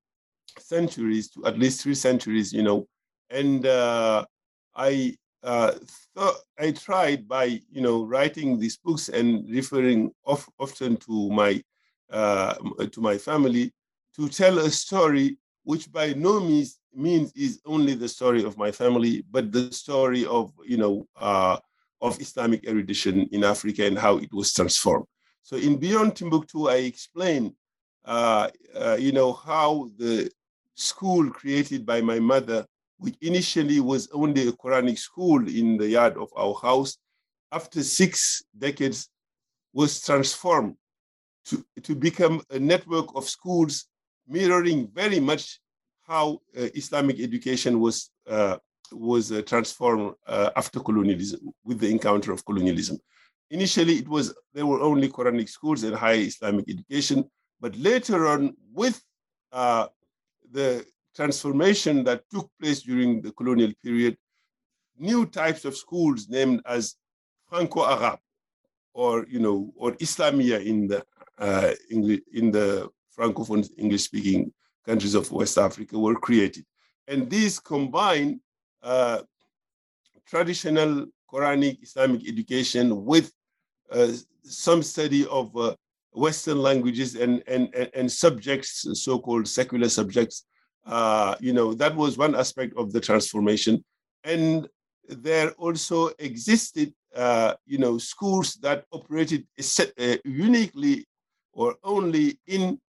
centuries, 0.61 1.29
to 1.31 1.45
at 1.45 1.59
least 1.59 1.83
three 1.83 1.97
centuries, 1.97 2.53
you 2.53 2.63
know. 2.63 2.87
And 3.31 3.67
uh, 3.67 4.25
I 4.77 5.17
uh, 5.43 5.73
thought 6.15 6.37
I 6.57 6.71
tried 6.71 7.27
by, 7.27 7.61
you 7.69 7.81
know, 7.81 8.05
writing 8.05 8.57
these 8.57 8.77
books 8.77 9.09
and 9.09 9.45
referring 9.51 10.13
of, 10.25 10.49
often 10.61 10.97
to 10.99 11.31
my 11.31 11.61
uh, 12.11 12.55
to 12.93 13.01
my 13.01 13.19
family 13.19 13.73
to 14.17 14.29
tell 14.29 14.59
a 14.61 14.71
story 14.71 15.37
which 15.65 15.91
by 15.93 16.15
no 16.15 16.41
means 16.41 16.79
means 16.95 17.33
is 17.33 17.61
only 17.67 17.95
the 17.95 18.09
story 18.09 18.45
of 18.45 18.57
my 18.57 18.71
family, 18.71 19.25
but 19.31 19.53
the 19.53 19.73
story 19.73 20.25
of 20.27 20.53
you 20.65 20.77
know 20.77 21.07
uh, 21.17 21.57
of 22.01 22.21
Islamic 22.21 22.67
erudition 22.67 23.29
in 23.33 23.45
Africa 23.45 23.87
and 23.87 23.99
how 23.99 24.19
it 24.19 24.33
was 24.33 24.53
transformed. 24.53 25.07
So 25.43 25.57
in 25.57 25.77
Beyond 25.77 26.17
Timbuktu, 26.17 26.69
I 26.69 26.77
explain 26.77 27.55
uh, 28.05 28.49
uh, 28.75 28.97
you 28.99 29.13
know 29.13 29.33
how 29.33 29.91
the 29.97 30.31
school 30.75 31.31
created 31.31 31.85
by 31.85 32.01
my 32.01 32.19
mother, 32.19 32.65
which 32.99 33.17
initially 33.21 33.81
was 33.81 34.09
only 34.13 34.49
a 34.49 34.53
Quranic 34.53 34.99
school 34.99 35.47
in 35.49 35.77
the 35.77 35.89
yard 35.89 36.17
of 36.17 36.31
our 36.37 36.55
house, 36.55 36.99
after 37.53 37.83
six 37.83 38.43
decades 38.57 39.09
was 39.73 40.01
transformed 40.01 40.77
to, 41.47 41.65
to 41.83 41.95
become 41.95 42.43
a 42.51 42.59
network 42.59 43.15
of 43.15 43.29
schools 43.29 43.87
mirroring 44.27 44.89
very 44.93 45.21
much 45.21 45.61
how 46.09 46.41
uh, 46.57 46.69
Islamic 46.75 47.21
education 47.21 47.79
was 47.81 48.11
uh, 48.29 48.57
was 48.91 49.31
uh, 49.31 49.43
transformed 49.43 50.15
after 50.57 50.81
colonialism 50.81 51.41
with 51.63 51.79
the 51.79 51.91
encounter 51.91 52.33
of 52.33 52.45
colonialism. 52.47 52.97
Initially, 53.51 53.97
it 54.03 54.09
was 54.09 54.35
there 54.55 54.67
were 54.67 54.81
only 54.81 55.09
Quranic 55.09 55.49
schools 55.49 55.83
and 55.83 55.95
high 55.95 56.21
Islamic 56.33 56.65
education, 56.69 57.25
but 57.61 57.77
later 57.77 58.27
on, 58.27 58.55
with 58.73 58.97
the 59.53 60.87
transformation 61.15 62.05
that 62.05 62.23
took 62.33 62.51
place 62.61 62.81
during 62.83 63.21
the 63.21 63.33
colonial 63.33 63.73
period, 63.85 64.17
new 64.99 65.27
types 65.27 65.65
of 65.67 65.77
schools 65.77 66.29
named 66.29 66.63
as 66.65 66.95
Franco-Arab, 67.49 68.19
or 68.95 69.27
you 69.29 69.41
know, 69.41 69.71
or 69.77 69.93
Islamia 70.07 70.65
in 70.65 70.87
the 70.89 71.05
uh, 71.39 71.73
in 71.91 72.51
the 72.51 72.89
francophone 73.17 73.69
English-speaking 73.77 74.53
countries 74.89 75.15
of 75.15 75.31
West 75.31 75.57
Africa 75.59 75.95
were 75.99 76.19
created, 76.27 76.65
and 77.11 77.21
these 77.31 77.55
combine 77.73 78.41
uh, 78.83 79.21
traditional 80.27 81.07
Quranic 81.31 81.83
Islamic 81.83 82.29
education 82.29 83.05
with 83.05 83.33
uh, 83.91 84.13
some 84.43 84.83
study 84.83 85.27
of 85.27 85.55
uh, 85.57 85.75
Western 86.13 86.59
languages 86.59 87.15
and, 87.15 87.43
and, 87.47 87.75
and, 87.95 88.11
subjects, 88.11 88.87
so-called 88.95 89.47
secular 89.47 89.89
subjects. 89.89 90.45
Uh, 90.87 91.35
you 91.41 91.53
know, 91.53 91.75
that 91.75 91.95
was 91.95 92.17
one 92.17 92.35
aspect 92.35 92.73
of 92.77 92.93
the 92.93 93.01
transformation. 93.01 93.85
And 94.25 94.69
there 95.09 95.51
also 95.53 96.11
existed, 96.19 96.93
uh, 97.15 97.55
you 97.67 97.79
know, 97.79 97.99
schools 97.99 98.55
that 98.63 98.85
operated 98.93 99.47
uh, 99.59 100.17
uniquely 100.25 101.07
or 101.53 101.77
only 101.85 102.39
in, 102.47 102.81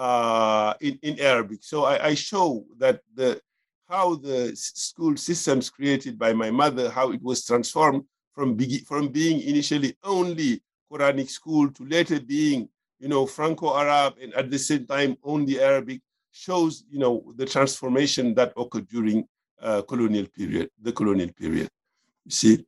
uh, 0.00 0.72
in, 0.80 0.98
in 1.02 1.20
Arabic. 1.20 1.58
So 1.62 1.84
I, 1.84 2.06
I 2.08 2.14
show 2.14 2.64
that 2.78 3.00
the 3.14 3.38
how 3.86 4.14
the 4.14 4.56
school 4.56 5.16
systems 5.16 5.68
created 5.68 6.18
by 6.18 6.32
my 6.32 6.50
mother, 6.50 6.88
how 6.88 7.10
it 7.10 7.22
was 7.22 7.44
transformed 7.44 8.04
from, 8.32 8.56
from 8.86 9.08
being 9.08 9.40
initially 9.40 9.96
only 10.04 10.62
Quranic 10.90 11.28
school 11.28 11.70
to 11.72 11.84
later 11.84 12.20
being, 12.20 12.68
you 13.00 13.08
know, 13.08 13.26
Franco-Arab 13.26 14.14
and 14.22 14.32
at 14.34 14.48
the 14.48 14.58
same 14.58 14.86
time 14.86 15.16
only 15.24 15.60
Arabic 15.60 16.00
shows, 16.30 16.84
you 16.88 17.00
know, 17.00 17.24
the 17.36 17.44
transformation 17.44 18.32
that 18.36 18.52
occurred 18.56 18.86
during 18.86 19.26
uh, 19.60 19.82
colonial 19.82 20.26
period, 20.28 20.70
the 20.80 20.92
colonial 20.92 21.32
period. 21.32 21.68
You 22.24 22.30
see? 22.30 22.64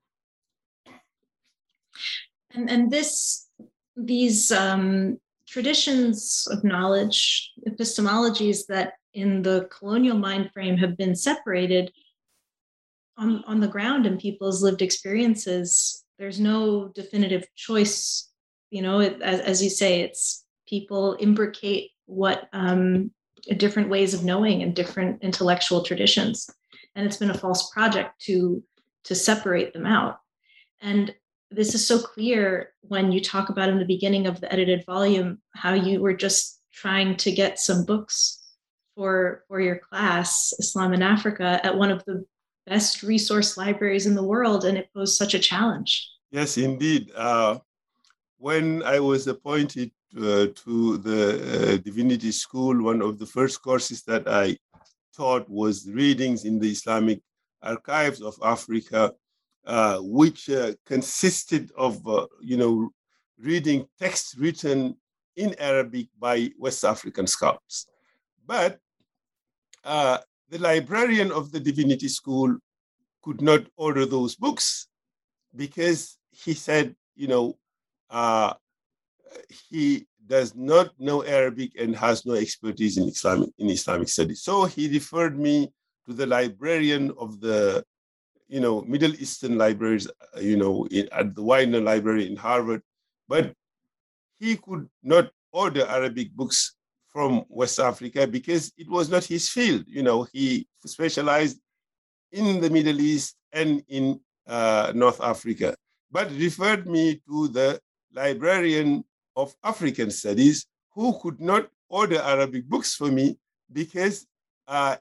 And, 2.51 2.69
and 2.69 2.91
this, 2.91 3.47
these 3.97 4.51
um, 4.51 5.19
traditions 5.53 6.49
of 6.51 6.65
knowledge, 6.65 7.53
epistemologies 7.69 8.67
that 8.69 8.95
in 9.15 9.43
the 9.43 9.69
colonial 9.77 10.17
mind 10.17 10.51
frame 10.53 10.77
have 10.79 10.97
been 10.97 11.15
separated 11.15 11.93
on, 13.19 13.45
on 13.47 13.61
the 13.61 13.69
ground 13.69 14.07
in 14.07 14.17
people's 14.17 14.63
lived 14.63 14.83
experiences. 14.83 16.03
There's 16.19 16.41
no 16.41 16.89
definitive 16.89 17.47
choice 17.55 18.33
you 18.73 18.81
know 18.83 19.01
it, 19.01 19.21
as, 19.23 19.41
as 19.41 19.63
you 19.63 19.71
say 19.71 20.01
it's 20.01 20.45
people 20.67 21.13
imbricate 21.15 21.91
what 22.07 22.49
um, 22.53 23.13
different 23.59 23.91
ways 23.91 24.15
of 24.15 24.25
knowing 24.25 24.63
and 24.63 24.75
different 24.75 25.23
intellectual 25.23 25.83
traditions. 25.83 26.49
And 26.95 27.07
it's 27.07 27.19
been 27.19 27.31
a 27.31 27.39
false 27.39 27.71
project 27.71 28.21
to 28.23 28.65
to 29.05 29.15
separate 29.15 29.73
them 29.75 29.87
out. 29.87 30.19
And 30.81 31.15
this 31.55 31.75
is 31.75 31.87
so 31.87 31.99
clear 31.99 32.71
when 32.83 33.13
you 33.13 33.21
talk 33.21 33.49
about 33.49 33.69
in 33.69 33.79
the 33.79 33.85
beginning 33.85 34.27
of 34.27 34.41
the 34.41 34.53
edited 34.53 34.85
volume 34.87 35.41
how 35.55 35.75
you 35.75 36.01
were 36.01 36.15
just 36.15 36.61
trying 36.73 37.17
to 37.17 37.31
get 37.31 37.59
some 37.59 37.85
books 37.85 38.41
for 38.95 39.45
for 39.49 39.61
your 39.61 39.79
class 39.79 40.53
islam 40.59 40.93
in 40.93 41.03
africa 41.03 41.61
at 41.65 41.77
one 41.77 41.91
of 41.91 42.05
the 42.05 42.25
best 42.67 43.03
resource 43.03 43.57
libraries 43.57 44.07
in 44.07 44.15
the 44.15 44.23
world 44.23 44.65
and 44.65 44.79
it 44.79 44.89
posed 44.95 45.17
such 45.17 45.35
a 45.35 45.39
challenge. 45.39 46.09
Yes 46.31 46.57
indeed. 46.59 47.11
Uh, 47.15 47.59
when 48.39 48.83
i 48.83 48.99
was 48.99 49.27
appointed 49.27 49.91
uh, 50.17 50.47
to 50.55 50.99
the 50.99 51.21
uh, 51.39 51.77
divinity 51.79 52.33
school 52.33 52.83
one 52.83 53.01
of 53.01 53.19
the 53.19 53.27
first 53.27 53.63
courses 53.63 54.03
that 54.03 54.27
i 54.29 54.57
taught 55.17 55.49
was 55.49 55.89
readings 55.91 56.45
in 56.45 56.59
the 56.59 56.71
islamic 56.71 57.21
archives 57.63 58.21
of 58.21 58.35
africa 58.43 59.13
uh, 59.67 59.99
which 59.99 60.51
uh, 60.51 60.73
consisted 60.87 61.71
of 61.77 62.07
uh, 62.07 62.27
you 62.41 62.57
know 62.57 62.91
reading 63.39 63.87
texts 63.99 64.37
written 64.37 64.97
in 65.37 65.55
arabic 65.59 66.07
by 66.19 66.51
west 66.59 66.85
african 66.85 67.27
scholars 67.27 67.87
but 68.47 68.79
uh, 69.85 70.19
the 70.51 70.59
librarian 70.59 71.33
of 71.33 71.51
the 71.51 71.61
divinity 71.61 72.09
school 72.09 72.57
could 73.23 73.41
not 73.41 73.63
order 73.77 74.05
those 74.05 74.35
books 74.35 74.89
because 75.55 76.19
he 76.31 76.55
said, 76.55 76.95
you 77.15 77.29
know, 77.29 77.59
uh, 78.11 78.55
he 79.71 80.07
does 80.27 80.55
not 80.55 80.91
know 80.99 81.25
Arabic 81.25 81.73
and 81.79 81.97
has 81.97 82.25
no 82.27 82.35
expertise 82.35 82.97
in 82.97 83.09
Islamic 83.09 83.51
in 83.59 83.69
Islamic 83.71 84.09
studies. 84.09 84.43
So 84.43 84.65
he 84.65 84.89
referred 84.89 85.39
me 85.39 85.73
to 86.07 86.13
the 86.13 86.27
librarian 86.27 87.13
of 87.19 87.41
the, 87.41 87.85
you 88.53 88.61
know, 88.61 88.83
Middle 88.83 89.15
Eastern 89.15 89.57
libraries, 89.57 90.07
uh, 90.09 90.41
you 90.41 90.59
know, 90.59 90.87
in, 90.91 91.09
at 91.11 91.35
the 91.35 91.43
Widener 91.43 91.81
Library 91.81 92.31
in 92.31 92.37
Harvard, 92.37 92.83
but 93.27 93.55
he 94.39 94.59
could 94.59 94.87
not 95.03 95.31
order 95.53 95.87
Arabic 95.87 96.31
books 96.33 96.75
from 97.09 97.47
West 97.49 97.81
Africa 97.81 98.27
because 98.27 98.71
it 98.77 98.91
was 98.91 99.09
not 99.09 99.25
his 99.25 99.49
field. 99.49 99.85
You 99.87 100.03
know, 100.03 100.27
he 100.35 100.67
specialized 100.85 101.61
in 102.31 102.61
the 102.61 102.69
Middle 102.69 103.01
East 103.01 103.37
and 103.55 103.83
in 103.89 104.21
uh, 104.47 104.93
North 104.95 105.23
Africa, 105.23 105.75
but 106.11 106.31
referred 106.33 106.87
me 106.87 107.23
to 107.27 107.49
the 107.49 107.81
librarian 108.13 109.03
of 109.35 109.55
African 109.65 110.11
studies 110.11 110.67
who 110.95 111.19
could 111.21 111.41
not 111.41 111.71
order 111.89 112.21
Arabic 112.21 112.67
books 112.69 112.95
for 112.97 113.11
me 113.11 113.39
because 113.73 114.27
uh, 114.69 114.97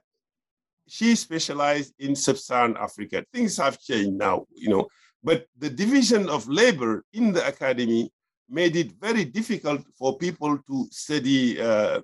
she 0.96 1.16
specialized 1.16 1.94
in 2.00 2.14
sub-Saharan 2.14 2.76
Africa. 2.76 3.24
Things 3.34 3.56
have 3.56 3.80
changed 3.80 4.18
now, 4.28 4.46
you 4.54 4.70
know, 4.74 4.84
but 5.24 5.46
the 5.58 5.70
division 5.70 6.28
of 6.28 6.50
labor 6.50 7.06
in 7.14 7.32
the 7.32 7.44
academy 7.48 8.12
made 8.50 8.76
it 8.76 8.92
very 9.00 9.24
difficult 9.24 9.82
for 9.98 10.18
people 10.18 10.54
to 10.68 10.76
study, 10.92 11.62
uh, 11.62 12.02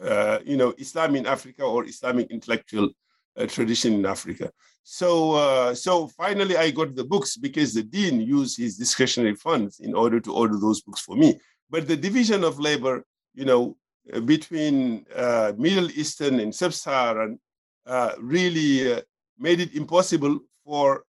uh, 0.00 0.38
you 0.46 0.56
know, 0.56 0.72
Islam 0.78 1.14
in 1.16 1.26
Africa 1.26 1.62
or 1.64 1.84
Islamic 1.84 2.30
intellectual 2.30 2.88
uh, 3.36 3.46
tradition 3.54 3.92
in 3.92 4.06
Africa. 4.06 4.50
So, 4.82 5.10
uh, 5.32 5.74
so 5.74 6.08
finally, 6.08 6.56
I 6.56 6.70
got 6.70 6.94
the 6.94 7.04
books 7.04 7.36
because 7.36 7.74
the 7.74 7.82
dean 7.82 8.22
used 8.22 8.56
his 8.56 8.78
discretionary 8.78 9.34
funds 9.34 9.80
in 9.80 9.92
order 9.94 10.20
to 10.20 10.32
order 10.32 10.56
those 10.58 10.80
books 10.80 11.02
for 11.02 11.16
me. 11.16 11.38
But 11.68 11.86
the 11.86 11.98
division 11.98 12.44
of 12.44 12.58
labor, 12.58 13.04
you 13.34 13.44
know, 13.44 13.76
between 14.24 15.04
uh, 15.14 15.52
Middle 15.58 15.90
Eastern 15.90 16.40
and 16.40 16.54
Sub-Saharan, 16.54 17.38
really 18.18 19.02
made 19.38 19.60
it 19.60 19.74
impossible 19.74 20.40
for 20.64 21.04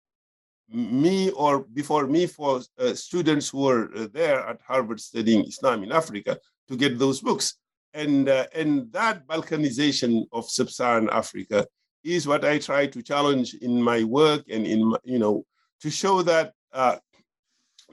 me 0.70 1.30
or 1.32 1.60
before 1.60 2.08
me 2.08 2.26
for 2.26 2.62
uh, 2.80 2.94
students 2.94 3.50
who 3.50 3.60
were 3.60 3.92
uh, 3.96 4.08
there 4.12 4.40
at 4.48 4.60
Harvard 4.68 5.00
studying 5.00 5.46
Islam 5.46 5.84
in 5.84 5.92
Africa 5.92 6.38
to 6.68 6.76
get 6.76 6.98
those 6.98 7.22
books. 7.22 7.56
And, 7.94 8.28
uh, 8.28 8.48
and 8.54 8.92
that 8.92 9.26
balkanization 9.28 10.26
of 10.34 10.50
sub-Saharan 10.50 11.10
Africa 11.10 11.66
is 12.04 12.28
what 12.28 12.44
I 12.44 12.60
try 12.60 12.88
to 12.88 13.02
challenge 13.02 13.54
in 13.56 13.82
my 13.82 14.04
work 14.04 14.44
and 14.50 14.66
in, 14.66 14.86
my, 14.86 14.98
you 15.04 15.20
know, 15.20 15.46
to 15.82 15.90
show 15.90 16.22
that 16.24 16.54
uh, 16.74 16.98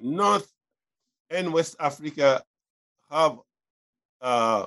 North 0.01 0.51
and 1.31 1.53
West 1.53 1.77
Africa 1.79 2.43
have 3.11 3.39
uh, 4.21 4.67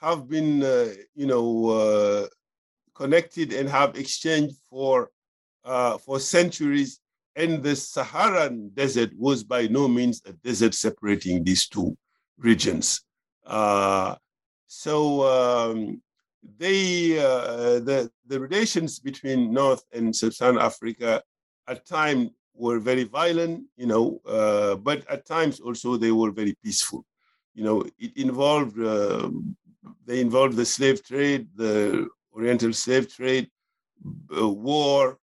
have 0.00 0.28
been, 0.28 0.62
uh, 0.62 0.92
you 1.14 1.26
know, 1.26 2.28
connected 2.96 3.52
and 3.52 3.68
have 3.68 3.96
exchanged 3.96 4.56
for 4.70 5.10
uh, 5.64 5.98
for 5.98 6.18
centuries, 6.20 7.00
and 7.34 7.62
the 7.62 7.74
Saharan 7.76 8.70
desert 8.74 9.10
was 9.26 9.44
by 9.44 9.66
no 9.66 9.88
means 9.88 10.22
a 10.24 10.32
desert 10.32 10.74
separating 10.74 11.44
these 11.44 11.68
two 11.68 11.96
regions. 12.38 13.02
Uh, 13.44 14.14
so 14.66 14.96
um, 15.26 16.00
they, 16.58 17.18
uh, 17.18 17.80
the, 17.88 18.10
the 18.26 18.38
relations 18.38 18.98
between 18.98 19.52
North 19.52 19.82
and 19.92 20.14
Sub-Saharan 20.14 20.58
Africa 20.58 21.22
at 21.66 21.86
times 21.86 22.30
were 22.54 22.78
very 22.78 23.04
violent, 23.04 23.64
you 23.76 23.86
know, 23.86 24.20
uh, 24.26 24.76
but 24.76 25.06
at 25.10 25.26
times 25.26 25.60
also 25.60 25.96
they 25.96 26.12
were 26.12 26.30
very 26.30 26.54
peaceful. 26.64 27.04
You 27.54 27.64
know, 27.64 27.84
it 27.98 28.16
involved, 28.16 28.80
uh, 28.80 29.30
they 30.06 30.20
involved 30.20 30.56
the 30.56 30.64
slave 30.64 31.04
trade, 31.04 31.48
the 31.56 32.08
Oriental 32.36 32.72
slave 32.72 33.12
trade, 33.12 33.48
uh, 34.38 34.48
war, 34.48 35.18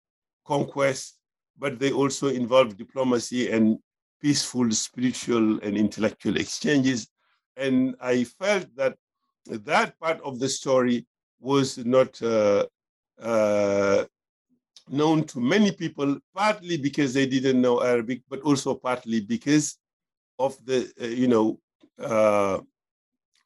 conquest, 0.46 1.18
but 1.58 1.78
they 1.80 1.92
also 1.92 2.28
involve 2.28 2.78
diplomacy 2.78 3.52
and 3.52 3.78
peaceful 4.22 4.72
spiritual 4.72 5.60
and 5.60 5.78
intellectual 5.78 6.38
exchanges. 6.38 7.08
And 7.58 7.96
I 8.00 8.24
felt 8.24 8.68
that 8.76 8.96
that 9.46 10.00
part 10.00 10.22
of 10.22 10.40
the 10.40 10.48
story 10.50 11.06
was 11.40 11.78
not 11.78 12.22
uh, 12.22 12.66
uh, 13.22 14.06
known 14.90 15.24
to 15.26 15.40
many 15.40 15.72
people, 15.72 16.18
partly 16.34 16.78
because 16.78 17.14
they 17.14 17.26
didn't 17.26 17.62
know 17.62 17.82
Arabic, 17.82 18.22
but 18.30 18.42
also 18.42 18.76
partly 18.76 19.22
because 19.22 19.78
of 20.40 20.58
the, 20.66 20.92
uh, 21.02 21.06
you 21.06 21.28
know, 21.28 21.60
uh, 22.00 22.60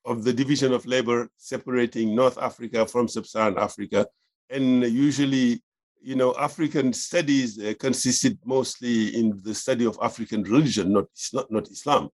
of 0.05 0.23
the 0.23 0.33
division 0.33 0.73
of 0.73 0.85
labor 0.85 1.29
separating 1.37 2.15
North 2.15 2.37
Africa 2.37 2.85
from 2.85 3.07
Sub-Saharan 3.07 3.57
Africa. 3.57 4.07
And 4.49 4.83
usually, 4.83 5.63
you 6.01 6.15
know, 6.15 6.35
African 6.37 6.93
studies 6.93 7.59
uh, 7.59 7.73
consisted 7.79 8.37
mostly 8.45 9.15
in 9.19 9.41
the 9.43 9.55
study 9.55 9.85
of 9.85 9.97
African 10.01 10.43
religion, 10.43 10.93
not, 10.93 11.05
not, 11.33 11.51
not 11.51 11.67
Islam, 11.69 12.09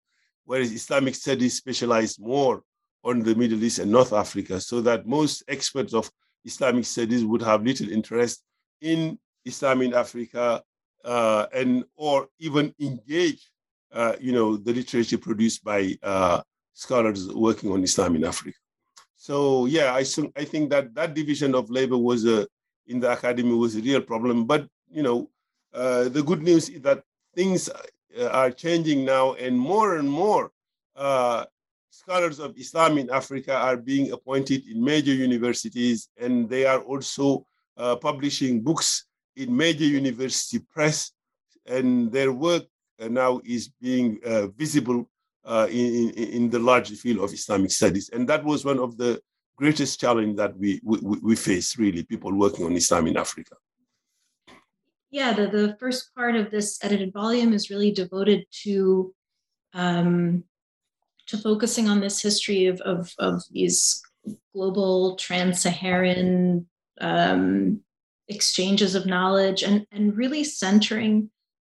whereas 0.45 0.71
Islamic 0.71 1.15
studies 1.15 1.57
specialized 1.57 2.21
more 2.21 2.63
on 3.03 3.19
the 3.19 3.35
Middle 3.35 3.61
East 3.63 3.79
and 3.79 3.91
North 3.91 4.13
Africa, 4.13 4.61
so 4.61 4.79
that 4.81 5.07
most 5.07 5.43
experts 5.47 5.93
of 5.93 6.09
Islamic 6.45 6.85
studies 6.85 7.25
would 7.25 7.41
have 7.41 7.65
little 7.65 7.89
interest 7.89 8.43
in 8.79 9.19
Islam 9.43 9.81
in 9.81 9.93
Africa 9.93 10.61
uh, 11.03 11.47
and 11.53 11.83
or 11.95 12.27
even 12.39 12.73
engage, 12.79 13.49
uh, 13.91 14.15
you 14.19 14.31
know, 14.31 14.55
the 14.55 14.73
literature 14.73 15.17
produced 15.17 15.63
by 15.63 15.97
uh, 16.03 16.41
scholars 16.85 17.21
working 17.47 17.69
on 17.71 17.83
Islam 17.89 18.15
in 18.15 18.23
Africa. 18.33 18.57
So 19.27 19.35
yeah, 19.67 19.93
I, 19.93 20.03
I 20.41 20.45
think 20.51 20.65
that 20.73 20.85
that 20.95 21.13
division 21.13 21.53
of 21.53 21.69
labor 21.69 21.99
was 22.09 22.25
a, 22.25 22.47
in 22.87 22.99
the 22.99 23.11
academy 23.17 23.53
was 23.53 23.75
a 23.75 23.81
real 23.89 24.01
problem. 24.01 24.45
But 24.45 24.61
you 24.89 25.03
know, 25.03 25.29
uh, 25.73 26.09
the 26.09 26.23
good 26.29 26.41
news 26.41 26.69
is 26.69 26.81
that 26.81 27.03
things 27.35 27.69
uh, 27.69 28.27
are 28.41 28.51
changing 28.51 29.05
now, 29.05 29.25
and 29.33 29.53
more 29.71 29.89
and 29.99 30.09
more 30.09 30.51
uh, 30.95 31.45
scholars 31.91 32.39
of 32.39 32.57
Islam 32.57 32.97
in 32.97 33.07
Africa 33.11 33.53
are 33.67 33.77
being 33.77 34.11
appointed 34.11 34.67
in 34.67 34.83
major 34.93 35.13
universities, 35.13 36.09
and 36.17 36.49
they 36.49 36.65
are 36.65 36.81
also 36.91 37.45
uh, 37.77 37.95
publishing 37.95 38.53
books 38.67 39.05
in 39.35 39.55
major 39.65 39.85
university 40.01 40.59
press, 40.73 41.11
and 41.75 42.11
their 42.11 42.31
work 42.47 42.63
uh, 42.99 43.07
now 43.07 43.39
is 43.45 43.69
being 43.87 44.19
uh, 44.25 44.47
visible 44.63 45.07
uh, 45.45 45.67
in, 45.69 46.09
in 46.11 46.49
the 46.49 46.59
large 46.59 46.89
field 46.91 47.19
of 47.23 47.33
Islamic 47.33 47.71
studies. 47.71 48.09
And 48.09 48.27
that 48.29 48.43
was 48.43 48.63
one 48.65 48.79
of 48.79 48.97
the 48.97 49.21
greatest 49.57 49.99
challenge 49.99 50.37
that 50.37 50.57
we, 50.57 50.79
we, 50.83 50.97
we 51.21 51.35
face, 51.35 51.77
really, 51.77 52.03
people 52.03 52.33
working 52.33 52.65
on 52.65 52.75
Islam 52.75 53.07
in 53.07 53.17
Africa. 53.17 53.55
Yeah, 55.11 55.33
the, 55.33 55.47
the 55.47 55.77
first 55.79 56.15
part 56.15 56.35
of 56.35 56.51
this 56.51 56.79
edited 56.83 57.11
volume 57.13 57.53
is 57.53 57.69
really 57.69 57.91
devoted 57.91 58.45
to 58.63 59.13
um, 59.73 60.43
to 61.27 61.37
focusing 61.37 61.87
on 61.87 62.01
this 62.01 62.21
history 62.21 62.65
of, 62.65 62.81
of, 62.81 63.13
of 63.17 63.41
these 63.51 64.01
global 64.53 65.15
trans-Saharan 65.15 66.67
um, 66.99 67.81
exchanges 68.27 68.95
of 68.95 69.05
knowledge 69.05 69.63
and, 69.63 69.85
and 69.91 70.17
really 70.17 70.43
centering 70.43 71.29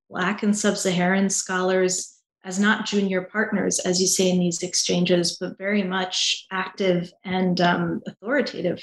Black 0.08 0.42
and 0.42 0.56
sub-Saharan 0.56 1.28
scholars 1.28 2.19
as 2.44 2.58
not 2.58 2.86
junior 2.86 3.22
partners, 3.22 3.78
as 3.80 4.00
you 4.00 4.06
say 4.06 4.30
in 4.30 4.38
these 4.38 4.62
exchanges, 4.62 5.36
but 5.38 5.58
very 5.58 5.82
much 5.82 6.46
active 6.50 7.12
and 7.24 7.60
um, 7.60 8.00
authoritative 8.06 8.80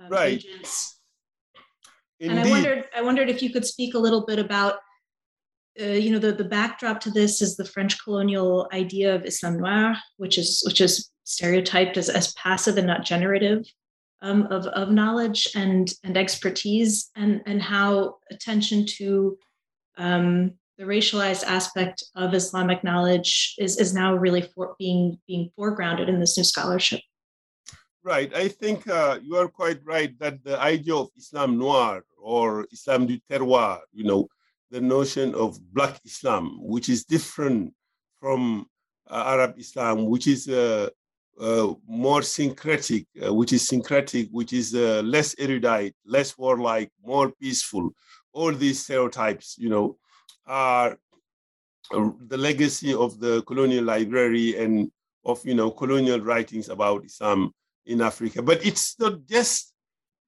uh, 0.00 0.08
right. 0.08 0.34
agents. 0.34 1.00
Indeed. 2.20 2.38
And 2.38 2.46
I 2.46 2.50
wondered, 2.50 2.84
I 2.96 3.02
wondered 3.02 3.28
if 3.28 3.42
you 3.42 3.50
could 3.50 3.66
speak 3.66 3.94
a 3.94 3.98
little 3.98 4.24
bit 4.24 4.38
about, 4.38 4.76
uh, 5.80 5.84
you 5.84 6.10
know, 6.10 6.18
the, 6.18 6.32
the 6.32 6.44
backdrop 6.44 7.00
to 7.00 7.10
this 7.10 7.42
is 7.42 7.56
the 7.56 7.64
French 7.64 8.02
colonial 8.02 8.68
idea 8.72 9.14
of 9.14 9.24
Islam 9.24 9.58
noir, 9.58 9.96
which 10.16 10.38
is 10.38 10.62
which 10.64 10.80
is 10.80 11.10
stereotyped 11.24 11.96
as, 11.96 12.08
as 12.08 12.32
passive 12.34 12.78
and 12.78 12.86
not 12.86 13.04
generative 13.04 13.66
um, 14.22 14.46
of, 14.50 14.66
of 14.68 14.90
knowledge 14.90 15.48
and 15.54 15.92
and 16.02 16.16
expertise, 16.16 17.10
and 17.16 17.42
and 17.44 17.60
how 17.60 18.16
attention 18.30 18.86
to 18.86 19.36
um, 19.98 20.52
the 20.78 20.84
racialized 20.84 21.44
aspect 21.44 22.04
of 22.14 22.34
Islamic 22.34 22.84
knowledge 22.84 23.54
is, 23.58 23.78
is 23.78 23.94
now 23.94 24.14
really 24.14 24.42
for, 24.42 24.74
being 24.78 25.18
being 25.26 25.50
foregrounded 25.58 26.08
in 26.08 26.20
this 26.20 26.36
new 26.36 26.44
scholarship. 26.44 27.00
Right. 28.04 28.32
I 28.36 28.48
think 28.48 28.86
uh, 28.88 29.18
you 29.22 29.36
are 29.36 29.48
quite 29.48 29.80
right 29.84 30.16
that 30.20 30.44
the 30.44 30.60
idea 30.60 30.94
of 30.94 31.08
Islam 31.16 31.58
noir 31.58 32.04
or 32.18 32.66
Islam 32.72 33.06
du 33.06 33.18
terroir, 33.28 33.80
you 33.92 34.04
know, 34.04 34.28
the 34.70 34.80
notion 34.80 35.34
of 35.34 35.58
Black 35.72 35.98
Islam, 36.04 36.58
which 36.60 36.88
is 36.88 37.04
different 37.04 37.72
from 38.20 38.66
uh, 39.10 39.24
Arab 39.26 39.58
Islam, 39.58 40.06
which 40.06 40.26
is 40.26 40.48
uh, 40.48 40.88
uh 41.40 41.74
more 41.88 42.22
syncretic, 42.22 43.06
uh, 43.24 43.32
which 43.34 43.52
is 43.52 43.66
syncretic, 43.66 44.28
which 44.30 44.52
is 44.52 44.74
uh, 44.74 45.02
less 45.04 45.34
erudite, 45.38 45.94
less 46.04 46.38
warlike, 46.38 46.90
more 47.04 47.32
peaceful. 47.40 47.90
All 48.32 48.52
these 48.52 48.84
stereotypes, 48.84 49.56
you 49.58 49.68
know, 49.68 49.96
are 50.46 50.98
uh, 51.94 52.10
the 52.26 52.36
legacy 52.36 52.94
of 52.94 53.20
the 53.20 53.42
colonial 53.42 53.84
library 53.84 54.56
and 54.58 54.90
of 55.24 55.44
you 55.44 55.54
know 55.54 55.70
colonial 55.70 56.20
writings 56.20 56.68
about 56.68 57.04
Islam 57.04 57.52
in 57.86 58.00
Africa. 58.00 58.42
But 58.42 58.64
it's 58.64 58.98
not 58.98 59.26
just 59.26 59.72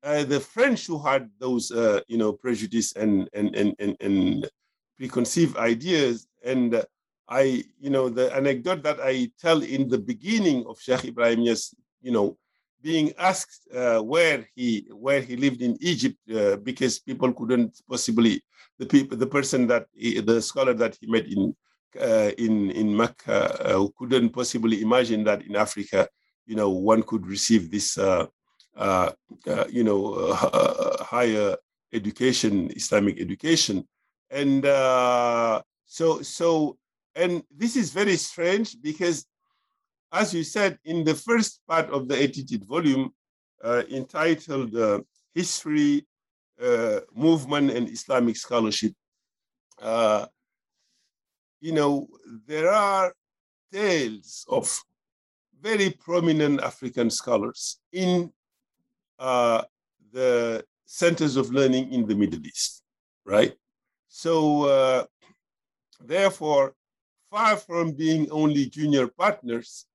uh, 0.02 0.24
the 0.24 0.40
French 0.40 0.86
who 0.86 0.98
had 0.98 1.30
those 1.38 1.70
uh, 1.70 2.00
you 2.08 2.18
know 2.18 2.32
prejudice 2.32 2.92
and 2.94 3.28
and 3.32 3.54
and 3.54 3.74
and, 3.78 3.96
and 4.00 4.48
preconceived 4.96 5.56
ideas. 5.56 6.26
And 6.44 6.74
uh, 6.74 6.84
I 7.28 7.64
you 7.80 7.90
know 7.90 8.08
the 8.08 8.34
anecdote 8.34 8.82
that 8.84 9.00
I 9.00 9.30
tell 9.40 9.62
in 9.62 9.88
the 9.88 9.98
beginning 9.98 10.64
of 10.66 10.80
Sheikh 10.80 11.04
Ibrahim 11.06 11.40
Niass, 11.40 11.74
you 12.02 12.12
know 12.12 12.36
being 12.82 13.12
asked 13.18 13.68
uh, 13.74 14.00
where 14.00 14.48
he 14.54 14.86
where 14.90 15.20
he 15.20 15.36
lived 15.36 15.62
in 15.62 15.76
Egypt 15.80 16.18
uh, 16.34 16.56
because 16.56 16.98
people 16.98 17.32
couldn't 17.32 17.80
possibly 17.88 18.42
the 18.78 18.86
people 18.86 19.16
the 19.16 19.26
person 19.26 19.66
that 19.66 19.86
he, 19.94 20.20
the 20.20 20.40
scholar 20.40 20.74
that 20.74 20.96
he 21.00 21.06
met 21.06 21.26
in 21.26 21.54
uh, 22.00 22.30
in 22.38 22.70
in 22.70 22.96
Mecca 22.96 23.40
uh, 23.64 23.86
couldn't 23.96 24.30
possibly 24.30 24.82
imagine 24.82 25.24
that 25.24 25.42
in 25.42 25.56
Africa 25.56 26.08
you 26.46 26.54
know 26.54 26.70
one 26.70 27.02
could 27.02 27.26
receive 27.26 27.70
this 27.70 27.98
uh, 27.98 28.26
uh, 28.76 29.10
you 29.68 29.82
know 29.82 30.32
higher 31.00 31.56
education 31.92 32.70
Islamic 32.76 33.20
education. 33.20 33.86
And 34.30 34.62
so 35.86 36.22
so 36.22 36.78
and 37.16 37.42
this 37.50 37.74
is 37.76 37.90
very 37.90 38.16
strange 38.16 38.76
because 38.80 39.26
as 40.12 40.34
you 40.34 40.44
said, 40.44 40.78
in 40.84 41.04
the 41.04 41.14
first 41.14 41.60
part 41.68 41.90
of 41.90 42.08
the 42.08 42.16
edited 42.16 42.64
volume 42.64 43.10
uh, 43.62 43.82
entitled 43.90 44.74
uh, 44.76 45.00
History, 45.34 46.06
uh, 46.62 47.00
Movement, 47.14 47.70
and 47.70 47.88
Islamic 47.88 48.36
Scholarship, 48.36 48.92
uh, 49.80 50.26
you 51.60 51.72
know, 51.72 52.08
there 52.46 52.70
are 52.70 53.12
tales 53.72 54.44
of 54.48 54.80
very 55.60 55.90
prominent 55.90 56.60
African 56.60 57.10
scholars 57.10 57.80
in 57.92 58.32
uh, 59.18 59.62
the 60.12 60.64
centers 60.86 61.36
of 61.36 61.50
learning 61.50 61.92
in 61.92 62.06
the 62.06 62.14
Middle 62.14 62.44
East, 62.46 62.82
right? 63.26 63.54
So, 64.08 64.64
uh, 64.64 65.04
therefore, 66.00 66.74
far 67.30 67.56
from 67.56 67.92
being 67.92 68.30
only 68.30 68.66
junior 68.66 69.08
partners, 69.08 69.86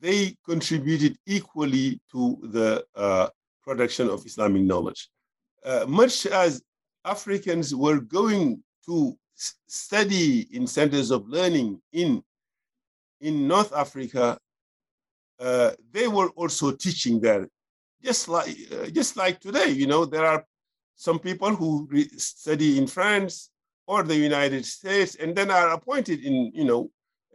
they 0.00 0.36
contributed 0.44 1.16
equally 1.26 2.00
to 2.12 2.38
the 2.42 2.84
uh, 2.94 3.28
production 3.62 4.08
of 4.08 4.24
Islamic 4.26 4.62
knowledge. 4.62 5.08
Uh, 5.64 5.84
much 5.88 6.26
as 6.26 6.62
Africans 7.04 7.74
were 7.74 8.00
going 8.00 8.62
to 8.86 9.16
study 9.66 10.54
in 10.54 10.66
centers 10.66 11.10
of 11.10 11.26
learning 11.28 11.80
in, 11.92 12.22
in 13.20 13.48
North 13.48 13.72
Africa, 13.72 14.38
uh, 15.38 15.70
they 15.92 16.08
were 16.08 16.28
also 16.30 16.72
teaching 16.72 17.20
there. 17.20 17.48
Just 18.02 18.28
like, 18.28 18.56
uh, 18.72 18.86
just 18.86 19.16
like 19.16 19.40
today, 19.40 19.70
you 19.70 19.86
know, 19.86 20.04
there 20.04 20.26
are 20.26 20.44
some 20.96 21.18
people 21.18 21.54
who 21.54 21.88
study 22.16 22.78
in 22.78 22.86
France 22.86 23.50
or 23.86 24.02
the 24.02 24.16
United 24.16 24.64
States 24.64 25.14
and 25.16 25.34
then 25.34 25.50
are 25.50 25.70
appointed 25.70 26.22
in, 26.22 26.52
you 26.54 26.64
know, 26.64 26.90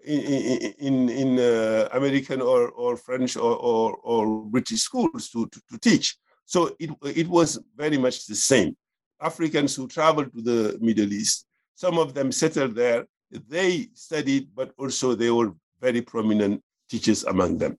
in 0.06 1.10
in, 1.10 1.39
uh, 1.39 1.89
American 1.91 2.41
or, 2.41 2.70
or 2.70 2.98
French 2.98 3.36
or, 3.38 3.56
or, 3.56 3.98
or 4.04 4.44
British 4.46 4.82
schools 4.82 5.30
to, 5.30 5.48
to, 5.48 5.62
to, 5.72 5.78
teach. 5.80 6.18
So 6.46 6.76
it, 6.80 6.91
it 7.04 7.28
was 7.28 7.60
very 7.76 7.98
much 7.98 8.26
the 8.28 8.36
same. 8.36 8.76
Africans 9.22 9.76
who 9.76 9.88
traveled 9.88 10.32
to 10.34 10.41
the 10.41 10.78
Middle 10.82 11.12
East, 11.12 11.46
some 11.76 11.98
of 11.98 12.13
them 12.13 12.32
settled 12.32 12.76
there, 12.76 13.06
they 13.32 13.89
studied, 13.94 14.50
but 14.56 14.72
also 14.78 15.15
they 15.15 15.32
were 15.32 15.54
very 15.82 16.02
prominent 16.02 16.62
teachers 16.89 17.24
among 17.24 17.58
them. 17.58 17.78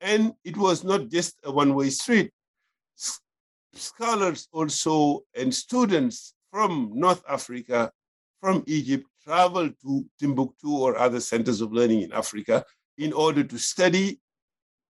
And 0.00 0.34
it 0.44 0.56
was 0.56 0.84
not 0.84 1.08
just 1.08 1.36
a 1.44 1.50
one-way 1.50 1.90
street. 1.90 2.30
Scholars 3.74 4.48
also 4.52 5.24
and 5.34 5.52
students 5.52 6.34
from 6.50 6.92
North 6.94 7.22
Africa, 7.28 7.90
from 8.44 8.62
Egypt, 8.66 9.06
travel 9.24 9.70
to 9.82 10.04
Timbuktu 10.20 10.70
or 10.76 10.98
other 10.98 11.18
centers 11.18 11.62
of 11.62 11.72
learning 11.72 12.02
in 12.02 12.12
Africa 12.12 12.62
in 12.98 13.10
order 13.14 13.42
to 13.42 13.56
study 13.58 14.20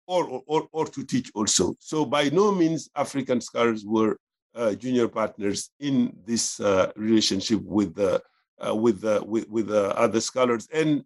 or, 0.06 0.44
or, 0.48 0.68
or 0.74 0.86
to 0.86 1.06
teach 1.06 1.32
also. 1.34 1.74
So 1.80 2.04
by 2.04 2.28
no 2.28 2.52
means 2.52 2.90
African 2.94 3.40
scholars 3.40 3.86
were 3.86 4.18
uh, 4.54 4.74
junior 4.74 5.08
partners 5.08 5.70
in 5.80 6.14
this 6.26 6.60
uh, 6.60 6.92
relationship 6.98 7.62
with 7.64 7.96
the 7.96 8.22
uh, 8.60 8.76
with 8.76 9.00
the 9.00 9.24
with, 9.24 9.48
with 9.48 9.68
the 9.68 9.98
other 9.98 10.20
scholars. 10.20 10.68
And 10.74 11.06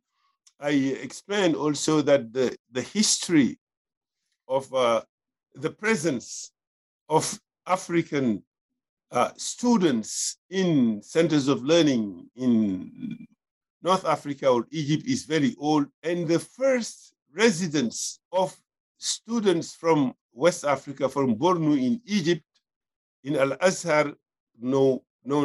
I 0.60 0.72
explained 1.08 1.56
also 1.56 2.02
that 2.02 2.34
the 2.34 2.56
the 2.72 2.82
history 2.82 3.60
of 4.48 4.74
uh, 4.74 5.02
the 5.54 5.70
presence 5.70 6.52
of 7.08 7.40
African 7.68 8.42
uh, 9.12 9.32
students 9.36 10.38
in 10.50 11.02
centers 11.02 11.48
of 11.48 11.64
learning 11.64 12.30
in 12.36 13.28
North 13.84 14.06
Africa 14.06 14.48
or 14.48 14.68
Egypt 14.72 15.08
is 15.08 15.26
very 15.26 15.56
old, 15.60 15.88
and 16.04 16.28
the 16.28 16.40
first 16.40 17.14
residents 17.34 18.20
of 18.32 18.56
students 18.98 19.74
from 19.74 20.14
West 20.34 20.64
Africa, 20.64 21.10
from 21.10 21.36
Bornu 21.36 21.74
in 21.74 22.02
Egypt, 22.06 22.44
in 23.24 23.36
Al 23.36 23.54
Azhar, 23.62 24.14
known 24.60 25.02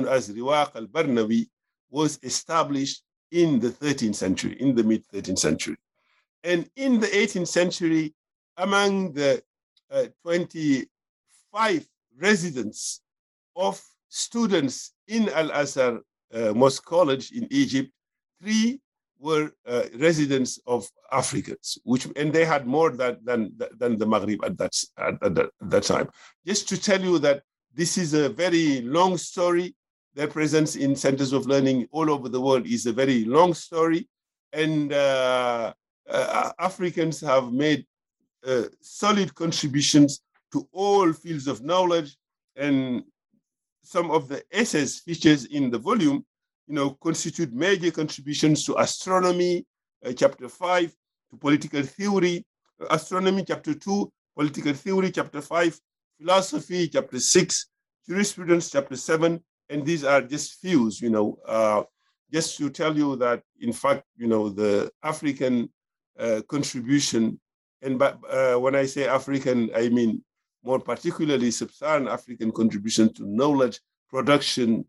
as 0.08 0.30
Riwaq 0.30 0.76
al 0.76 0.86
Barnawi, 0.86 1.48
was 1.90 2.18
established 2.22 3.02
in 3.30 3.58
the 3.58 3.70
13th 3.70 4.14
century, 4.14 4.56
in 4.60 4.74
the 4.74 4.84
mid 4.84 5.06
13th 5.08 5.38
century. 5.38 5.76
And 6.44 6.68
in 6.76 7.00
the 7.00 7.08
18th 7.08 7.48
century, 7.48 8.14
among 8.56 9.12
the 9.12 9.42
uh, 9.90 10.06
25 10.22 11.88
residents 12.18 13.00
of 13.56 13.82
students 14.08 14.92
in 15.08 15.28
Al 15.30 15.50
Azhar 15.52 16.00
uh, 16.34 16.52
Mosque 16.54 16.84
College 16.84 17.32
in 17.32 17.48
Egypt, 17.50 17.90
three 18.40 18.80
were 19.18 19.50
uh, 19.66 19.84
residents 19.98 20.60
of 20.66 20.86
Africans, 21.10 21.78
which 21.84 22.06
and 22.16 22.32
they 22.32 22.44
had 22.44 22.66
more 22.66 22.90
than 22.90 23.18
than, 23.24 23.52
than 23.78 23.96
the 23.98 24.06
Maghreb 24.06 24.44
at 24.44 24.58
that, 24.58 24.74
at, 24.98 25.14
at, 25.22 25.38
at 25.38 25.50
that 25.70 25.82
time. 25.84 26.08
Just 26.46 26.68
to 26.68 26.80
tell 26.80 27.00
you 27.00 27.18
that 27.20 27.42
this 27.74 27.98
is 27.98 28.14
a 28.14 28.28
very 28.28 28.82
long 28.82 29.16
story. 29.16 29.74
Their 30.14 30.28
presence 30.28 30.76
in 30.76 30.96
centers 30.96 31.32
of 31.34 31.46
learning 31.46 31.88
all 31.90 32.10
over 32.10 32.28
the 32.30 32.40
world 32.40 32.66
is 32.66 32.86
a 32.86 32.92
very 32.92 33.24
long 33.24 33.52
story, 33.52 34.08
and 34.52 34.92
uh, 34.92 35.74
uh, 36.08 36.52
Africans 36.58 37.20
have 37.20 37.52
made 37.52 37.86
uh, 38.46 38.62
solid 38.80 39.34
contributions 39.34 40.20
to 40.52 40.66
all 40.72 41.12
fields 41.12 41.46
of 41.46 41.62
knowledge, 41.62 42.16
and 42.56 43.02
some 43.86 44.10
of 44.10 44.28
the 44.28 44.42
essays 44.50 45.00
features 45.00 45.46
in 45.46 45.70
the 45.70 45.78
volume 45.78 46.24
you 46.66 46.74
know, 46.74 46.90
constitute 46.90 47.52
major 47.52 47.90
contributions 47.90 48.64
to 48.64 48.78
astronomy, 48.78 49.64
uh, 50.04 50.12
chapter 50.12 50.48
five, 50.48 50.92
to 51.30 51.36
political 51.36 51.82
theory, 51.82 52.44
uh, 52.80 52.86
astronomy, 52.90 53.44
chapter 53.46 53.74
two, 53.74 54.10
political 54.36 54.72
theory, 54.72 55.10
chapter 55.10 55.40
five, 55.40 55.78
philosophy, 56.18 56.88
chapter 56.88 57.20
six, 57.20 57.68
jurisprudence, 58.08 58.70
chapter 58.70 58.96
seven, 58.96 59.42
and 59.70 59.84
these 59.84 60.04
are 60.04 60.22
just 60.22 60.60
fews, 60.60 61.00
you 61.00 61.10
know, 61.10 61.38
uh, 61.46 61.82
just 62.32 62.56
to 62.58 62.68
tell 62.70 62.96
you 62.96 63.16
that, 63.16 63.42
in 63.60 63.72
fact, 63.72 64.04
you 64.16 64.26
know, 64.26 64.48
the 64.48 64.90
African 65.02 65.70
uh, 66.18 66.40
contribution, 66.48 67.40
and 67.82 68.00
uh, 68.02 68.54
when 68.56 68.74
I 68.74 68.86
say 68.86 69.06
African, 69.06 69.70
I 69.74 69.88
mean 69.88 70.24
more 70.66 70.80
particularly 70.80 71.50
sub-Saharan 71.50 72.08
African 72.08 72.50
contribution 72.50 73.12
to 73.14 73.22
knowledge 73.24 73.80
production, 74.10 74.84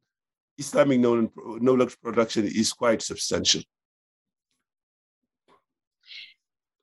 Islamic 0.58 1.00
knowledge 1.00 1.96
production 2.02 2.46
is 2.46 2.74
quite 2.74 3.02
substantial. 3.02 3.62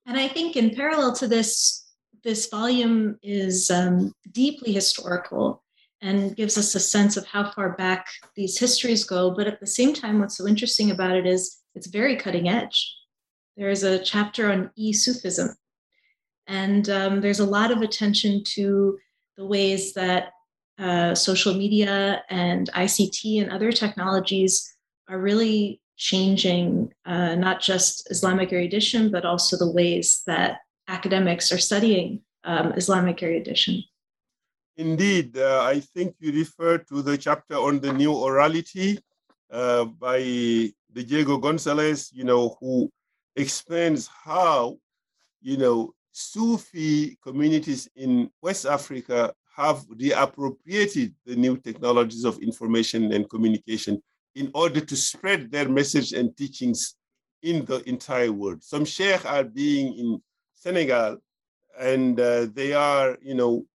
And 0.07 0.17
I 0.17 0.29
think 0.29 0.55
in 0.57 0.75
parallel 0.75 1.13
to 1.17 1.27
this, 1.27 1.85
this 2.23 2.47
volume 2.49 3.19
is 3.23 3.71
um, 3.71 4.13
deeply 4.31 4.73
historical 4.73 5.65
and 6.01 6.37
gives 6.37 6.57
us 6.57 6.75
a 6.75 6.81
sense 6.81 7.17
of 7.17 7.27
how 7.27 7.51
far 7.51 7.75
back 7.77 8.07
these 8.37 8.59
histories 8.59 9.05
go. 9.05 9.31
But 9.31 9.47
at 9.47 9.59
the 9.59 9.67
same 9.67 9.93
time, 9.95 10.21
what's 10.21 10.37
so 10.37 10.47
interesting 10.47 10.91
about 10.91 11.17
it 11.17 11.27
is 11.27 11.59
it's 11.75 11.87
very 11.87 12.17
cutting 12.17 12.49
edge. 12.49 12.95
There 13.57 13.71
is 13.71 13.83
a 13.83 14.05
chapter 14.05 14.53
on 14.53 14.71
e 14.77 14.93
Sufism, 14.93 15.49
and 16.47 16.89
um, 16.91 17.21
there's 17.21 17.41
a 17.41 17.47
lot 17.47 17.71
of 17.71 17.83
attention 17.83 18.43
to 18.45 18.99
the 19.37 19.47
ways 19.47 19.93
that 19.95 20.33
uh, 20.79 21.15
social 21.15 21.55
media 21.55 22.23
and 22.31 22.71
ICT 22.73 23.43
and 23.43 23.51
other 23.51 23.73
technologies 23.73 24.75
are 25.09 25.19
really 25.19 25.81
changing 25.97 26.93
uh, 27.07 27.35
not 27.37 27.61
just 27.61 28.11
Islamic 28.11 28.53
erudition, 28.53 29.11
but 29.11 29.25
also 29.25 29.57
the 29.57 29.71
ways 29.71 30.23
that 30.27 30.59
academics 30.89 31.53
are 31.53 31.59
studying 31.59 32.21
um, 32.45 32.73
Islamic 32.73 33.23
erudition. 33.23 33.83
Indeed, 34.77 35.39
uh, 35.39 35.63
I 35.63 35.81
think 35.81 36.17
you 36.19 36.33
refer 36.33 36.79
to 36.79 37.03
the 37.03 37.17
chapter 37.17 37.55
on 37.55 37.79
the 37.79 37.93
new 37.93 38.11
orality 38.11 38.99
uh, 39.53 39.85
by 39.85 40.19
Diego 40.93 41.39
Gonzalez, 41.39 42.11
you 42.13 42.25
know, 42.25 42.57
who 42.61 42.91
explains 43.37 44.09
how, 44.09 44.79
you 45.41 45.57
know, 45.57 45.95
Sufi 46.17 47.19
communities 47.23 47.89
in 47.97 48.31
West 48.41 48.67
Africa 48.67 49.35
have 49.57 49.85
reappropriated 49.89 51.13
the 51.27 51.35
new 51.35 51.57
technologies 51.57 52.25
of 52.25 52.39
information 52.39 53.13
and 53.13 53.29
communication 53.29 54.01
in 54.37 54.49
order 54.55 54.81
to 54.81 54.97
spread 54.97 55.51
their 55.51 55.69
message 55.69 56.13
and 56.13 56.37
teachings 56.37 56.95
in 57.43 57.65
the 57.65 57.83
entire 57.89 58.31
world. 58.31 58.63
Some 58.63 58.85
sheikh 58.85 59.25
are 59.27 59.43
being 59.43 59.99
in 59.99 60.23
Senegal 60.53 61.19
and 61.81 62.19
uh, 62.21 62.47
they 62.53 62.73
are, 62.73 63.19
you 63.21 63.35
know, 63.35 63.67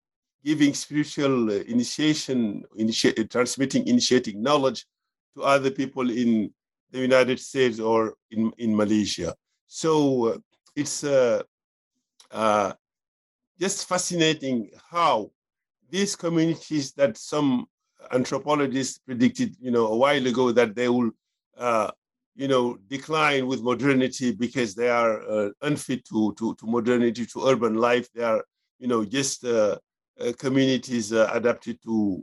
giving 0.42 0.72
spiritual 0.72 1.50
initiation, 1.50 2.64
initi- 2.78 3.28
transmitting, 3.30 3.86
initiating 3.86 4.42
knowledge 4.42 4.86
to 5.36 5.42
other 5.42 5.70
people 5.70 6.08
in 6.08 6.50
the 6.90 7.00
United 7.00 7.38
States 7.38 7.78
or 7.78 8.14
in, 8.30 8.50
in 8.56 8.74
Malaysia. 8.74 9.34
So 9.66 10.28
uh, 10.28 10.38
it's 10.74 11.04
uh, 11.04 11.42
uh, 12.30 12.72
just 13.58 13.88
fascinating 13.88 14.70
how 14.90 15.30
these 15.90 16.16
communities 16.16 16.92
that 16.92 17.16
some 17.16 17.66
anthropologists 18.12 18.98
predicted, 18.98 19.56
you 19.60 19.70
know, 19.70 19.88
a 19.88 19.96
while 19.96 20.26
ago 20.26 20.52
that 20.52 20.74
they 20.74 20.88
will, 20.88 21.10
uh, 21.58 21.90
you 22.34 22.48
know, 22.48 22.78
decline 22.88 23.46
with 23.46 23.62
modernity 23.62 24.32
because 24.32 24.74
they 24.74 24.88
are 24.88 25.20
uh, 25.28 25.50
unfit 25.62 26.04
to, 26.06 26.34
to, 26.38 26.54
to 26.54 26.66
modernity, 26.66 27.26
to 27.26 27.46
urban 27.46 27.74
life. 27.74 28.08
They 28.14 28.22
are, 28.22 28.42
you 28.78 28.88
know, 28.88 29.04
just 29.04 29.44
uh, 29.44 29.76
uh 30.20 30.32
communities 30.38 31.12
uh, 31.12 31.30
adapted 31.32 31.82
to 31.82 32.22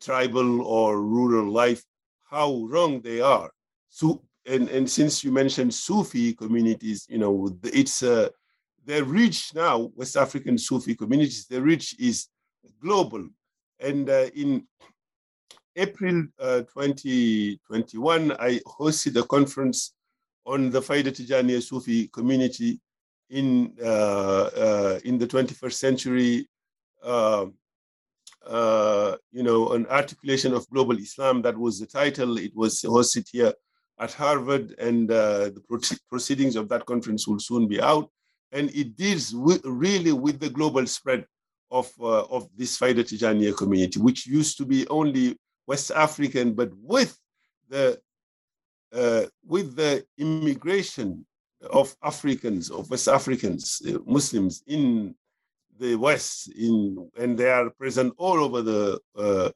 tribal 0.00 0.62
or 0.62 1.00
rural 1.00 1.50
life. 1.50 1.82
How 2.28 2.66
wrong 2.68 3.00
they 3.00 3.20
are. 3.20 3.50
So, 3.88 4.22
and, 4.46 4.68
and 4.68 4.88
since 4.90 5.24
you 5.24 5.32
mentioned 5.32 5.72
Sufi 5.72 6.34
communities, 6.34 7.06
you 7.08 7.18
know, 7.18 7.56
it's 7.62 8.02
their 8.86 9.04
reach 9.04 9.52
now, 9.54 9.90
West 9.96 10.16
African 10.16 10.56
Sufi 10.56 10.94
communities, 10.94 11.46
the 11.46 11.60
reach 11.60 11.96
is 11.98 12.28
global. 12.80 13.28
And 13.80 14.08
uh, 14.08 14.28
in 14.34 14.66
April 15.74 16.26
uh, 16.40 16.60
2021, 16.60 18.32
I 18.38 18.60
hosted 18.66 19.20
a 19.20 19.26
conference 19.26 19.92
on 20.46 20.70
the 20.70 20.80
Faida 20.80 21.10
Tijaniya 21.10 21.62
Sufi 21.62 22.08
community 22.08 22.80
in, 23.28 23.74
uh, 23.82 24.50
uh 24.64 25.00
in 25.04 25.18
the 25.18 25.26
21st 25.26 25.72
century, 25.72 26.48
uh, 27.02 27.46
uh, 28.46 29.16
you 29.32 29.42
know, 29.42 29.72
an 29.72 29.86
articulation 29.86 30.54
of 30.54 30.70
global 30.70 30.96
Islam. 30.96 31.42
That 31.42 31.58
was 31.58 31.80
the 31.80 31.86
title. 31.86 32.38
It 32.38 32.54
was 32.54 32.82
hosted 32.82 33.26
here 33.32 33.52
at 33.98 34.12
Harvard, 34.12 34.76
and 34.78 35.08
the 35.08 35.60
proceedings 36.08 36.54
of 36.54 36.68
that 36.68 36.86
conference 36.86 37.26
will 37.26 37.40
soon 37.40 37.66
be 37.66 37.80
out. 37.80 38.08
And 38.52 38.70
it 38.70 38.96
deals 38.96 39.34
with, 39.34 39.60
really 39.64 40.12
with 40.12 40.40
the 40.40 40.50
global 40.50 40.86
spread 40.86 41.26
of, 41.70 41.90
uh, 42.00 42.24
of 42.24 42.48
this 42.56 42.78
Faida 42.78 43.02
Tijaniya 43.02 43.56
community, 43.56 44.00
which 44.00 44.26
used 44.26 44.56
to 44.58 44.64
be 44.64 44.86
only 44.88 45.36
West 45.66 45.90
African, 45.90 46.54
but 46.54 46.70
with 46.80 47.18
the, 47.68 48.00
uh, 48.92 49.24
with 49.44 49.74
the 49.74 50.04
immigration 50.16 51.26
of 51.70 51.96
Africans, 52.02 52.70
of 52.70 52.88
West 52.90 53.08
Africans, 53.08 53.82
uh, 53.88 53.98
Muslims 54.06 54.62
in 54.66 55.14
the 55.78 55.96
West, 55.96 56.48
in, 56.56 57.10
and 57.18 57.36
they 57.36 57.50
are 57.50 57.70
present 57.70 58.14
all 58.16 58.38
over 58.38 58.62
the, 58.62 59.00
uh, 59.16 59.50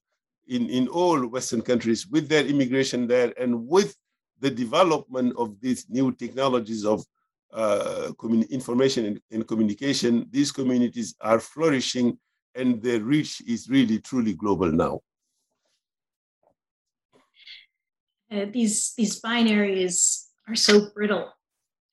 in, 0.49 0.69
in 0.69 0.89
all 0.89 1.27
Western 1.27 1.63
countries 1.63 2.07
with 2.09 2.29
their 2.29 2.45
immigration 2.45 3.07
there 3.07 3.33
and 3.39 3.67
with 3.69 3.97
the 4.41 4.51
development 4.51 5.35
of 5.37 5.61
these 5.61 5.87
new 5.89 6.11
technologies 6.13 6.85
of 6.85 7.05
uh, 7.53 8.13
information 8.51 9.07
and, 9.07 9.21
and, 9.31 9.49
communication, 9.49 10.27
these 10.31 10.53
communities 10.53 11.15
are 11.21 11.41
flourishing 11.41 12.19
and 12.55 12.83
their 12.83 13.01
reach 13.01 13.41
is 13.47 13.69
really 13.69 13.99
truly 14.01 14.35
global 14.35 14.71
now. 14.71 15.01
Uh, 18.31 18.47
these, 18.53 18.93
these 18.97 19.21
binaries 19.21 20.27
are 20.49 20.55
so 20.55 20.91
brittle 20.95 21.33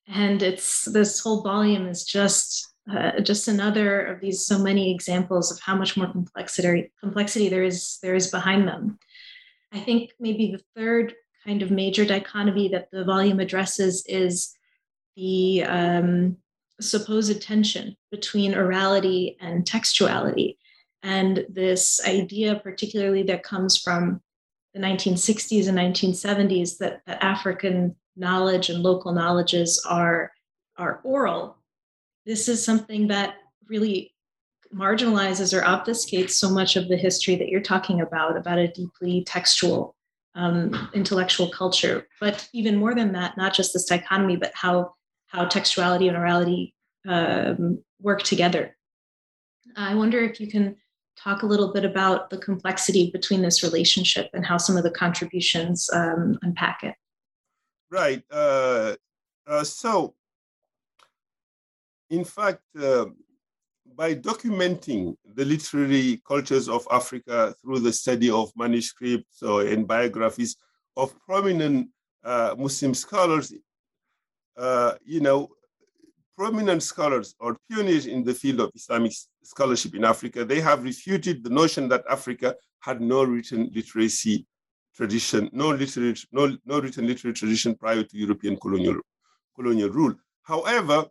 and 0.08 0.42
it's 0.42 0.86
this 0.86 1.20
whole 1.20 1.42
volume 1.42 1.86
is 1.86 2.04
just 2.04 2.74
uh, 2.90 3.20
just 3.20 3.48
another 3.48 4.06
of 4.06 4.20
these 4.20 4.46
so 4.46 4.58
many 4.58 4.94
examples 4.94 5.52
of 5.52 5.60
how 5.60 5.76
much 5.76 5.96
more 5.96 6.10
complexity 6.10 6.90
complexity 7.00 7.48
there 7.48 7.62
is 7.62 7.98
there 8.02 8.14
is 8.14 8.30
behind 8.30 8.66
them. 8.66 8.98
I 9.72 9.80
think 9.80 10.12
maybe 10.18 10.52
the 10.52 10.62
third 10.74 11.14
kind 11.44 11.62
of 11.62 11.70
major 11.70 12.06
dichotomy 12.06 12.68
that 12.68 12.90
the 12.90 13.04
volume 13.04 13.40
addresses 13.40 14.04
is 14.08 14.54
the 15.18 15.64
um, 15.64 16.36
supposed 16.80 17.42
tension 17.42 17.96
between 18.12 18.52
orality 18.52 19.36
and 19.40 19.64
textuality. 19.64 20.56
And 21.02 21.44
this 21.48 22.00
idea, 22.06 22.60
particularly 22.62 23.24
that 23.24 23.42
comes 23.42 23.76
from 23.76 24.20
the 24.74 24.80
1960s 24.80 25.68
and 25.68 25.76
1970s, 25.76 26.78
that, 26.78 27.00
that 27.06 27.22
African 27.22 27.96
knowledge 28.16 28.70
and 28.70 28.80
local 28.80 29.12
knowledges 29.12 29.84
are, 29.88 30.30
are 30.76 31.00
oral. 31.02 31.56
This 32.24 32.48
is 32.48 32.64
something 32.64 33.08
that 33.08 33.34
really 33.68 34.14
marginalizes 34.72 35.52
or 35.52 35.62
obfuscates 35.62 36.30
so 36.30 36.48
much 36.48 36.76
of 36.76 36.88
the 36.88 36.96
history 36.96 37.34
that 37.34 37.48
you're 37.48 37.60
talking 37.60 38.02
about, 38.02 38.36
about 38.36 38.58
a 38.58 38.68
deeply 38.68 39.24
textual 39.24 39.96
um, 40.36 40.90
intellectual 40.94 41.50
culture. 41.50 42.06
But 42.20 42.48
even 42.52 42.76
more 42.76 42.94
than 42.94 43.12
that, 43.12 43.36
not 43.36 43.54
just 43.54 43.72
this 43.72 43.86
dichotomy, 43.86 44.36
but 44.36 44.52
how 44.54 44.94
how 45.28 45.44
textuality 45.46 46.08
and 46.08 46.16
orality 46.16 46.72
um, 47.06 47.82
work 48.00 48.22
together. 48.22 48.76
I 49.76 49.94
wonder 49.94 50.20
if 50.20 50.40
you 50.40 50.50
can 50.50 50.76
talk 51.16 51.42
a 51.42 51.46
little 51.46 51.72
bit 51.72 51.84
about 51.84 52.30
the 52.30 52.38
complexity 52.38 53.10
between 53.10 53.42
this 53.42 53.62
relationship 53.62 54.30
and 54.32 54.44
how 54.44 54.56
some 54.56 54.76
of 54.76 54.84
the 54.84 54.90
contributions 54.90 55.88
um, 55.92 56.38
unpack 56.42 56.80
it. 56.82 56.94
Right. 57.90 58.22
Uh, 58.30 58.94
uh, 59.46 59.64
so, 59.64 60.14
in 62.10 62.24
fact, 62.24 62.62
uh, 62.80 63.06
by 63.96 64.14
documenting 64.14 65.16
the 65.34 65.44
literary 65.44 66.22
cultures 66.26 66.68
of 66.68 66.86
Africa 66.90 67.54
through 67.60 67.80
the 67.80 67.92
study 67.92 68.30
of 68.30 68.52
manuscripts 68.56 69.42
or 69.42 69.62
and 69.62 69.88
biographies 69.88 70.56
of 70.96 71.18
prominent 71.20 71.88
uh, 72.24 72.54
Muslim 72.56 72.94
scholars, 72.94 73.52
uh, 74.58 74.94
you 75.04 75.20
know, 75.20 75.48
prominent 76.36 76.82
scholars 76.82 77.34
or 77.40 77.56
pioneers 77.70 78.06
in 78.06 78.22
the 78.24 78.34
field 78.34 78.60
of 78.60 78.70
Islamic 78.74 79.12
scholarship 79.42 79.94
in 79.94 80.04
Africa, 80.04 80.44
they 80.44 80.60
have 80.60 80.84
refuted 80.84 81.42
the 81.42 81.50
notion 81.50 81.88
that 81.88 82.04
Africa 82.08 82.54
had 82.80 83.00
no 83.00 83.24
written 83.24 83.70
literacy 83.74 84.46
tradition, 84.94 85.48
no, 85.52 85.70
literary, 85.70 86.14
no, 86.32 86.56
no 86.64 86.80
written 86.80 87.06
literary 87.06 87.34
tradition 87.34 87.74
prior 87.74 88.02
to 88.02 88.16
European 88.16 88.56
colonial, 88.56 89.00
colonial 89.54 89.90
rule. 89.90 90.14
However, 90.42 91.06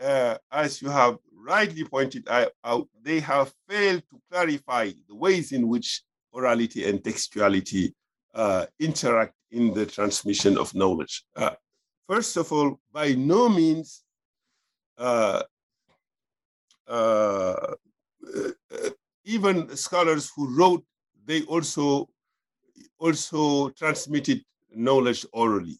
uh, 0.00 0.36
as 0.50 0.82
you 0.82 0.88
have 0.90 1.18
rightly 1.34 1.84
pointed 1.84 2.28
out, 2.28 2.88
they 3.02 3.20
have 3.20 3.52
failed 3.68 4.02
to 4.10 4.20
clarify 4.30 4.90
the 5.08 5.14
ways 5.14 5.52
in 5.52 5.68
which 5.68 6.02
orality 6.34 6.88
and 6.88 7.00
textuality 7.00 7.92
uh, 8.34 8.66
interact 8.78 9.34
in 9.50 9.74
the 9.74 9.86
transmission 9.86 10.56
of 10.56 10.74
knowledge. 10.74 11.24
Uh, 11.36 11.50
First 12.12 12.36
of 12.36 12.52
all, 12.52 12.78
by 12.92 13.14
no 13.14 13.48
means 13.48 14.02
uh, 14.98 15.42
uh, 16.86 17.66
even 19.24 19.74
scholars 19.74 20.30
who 20.36 20.54
wrote, 20.54 20.84
they 21.24 21.40
also 21.44 22.10
also 22.98 23.70
transmitted 23.70 24.42
knowledge 24.74 25.24
orally. 25.32 25.78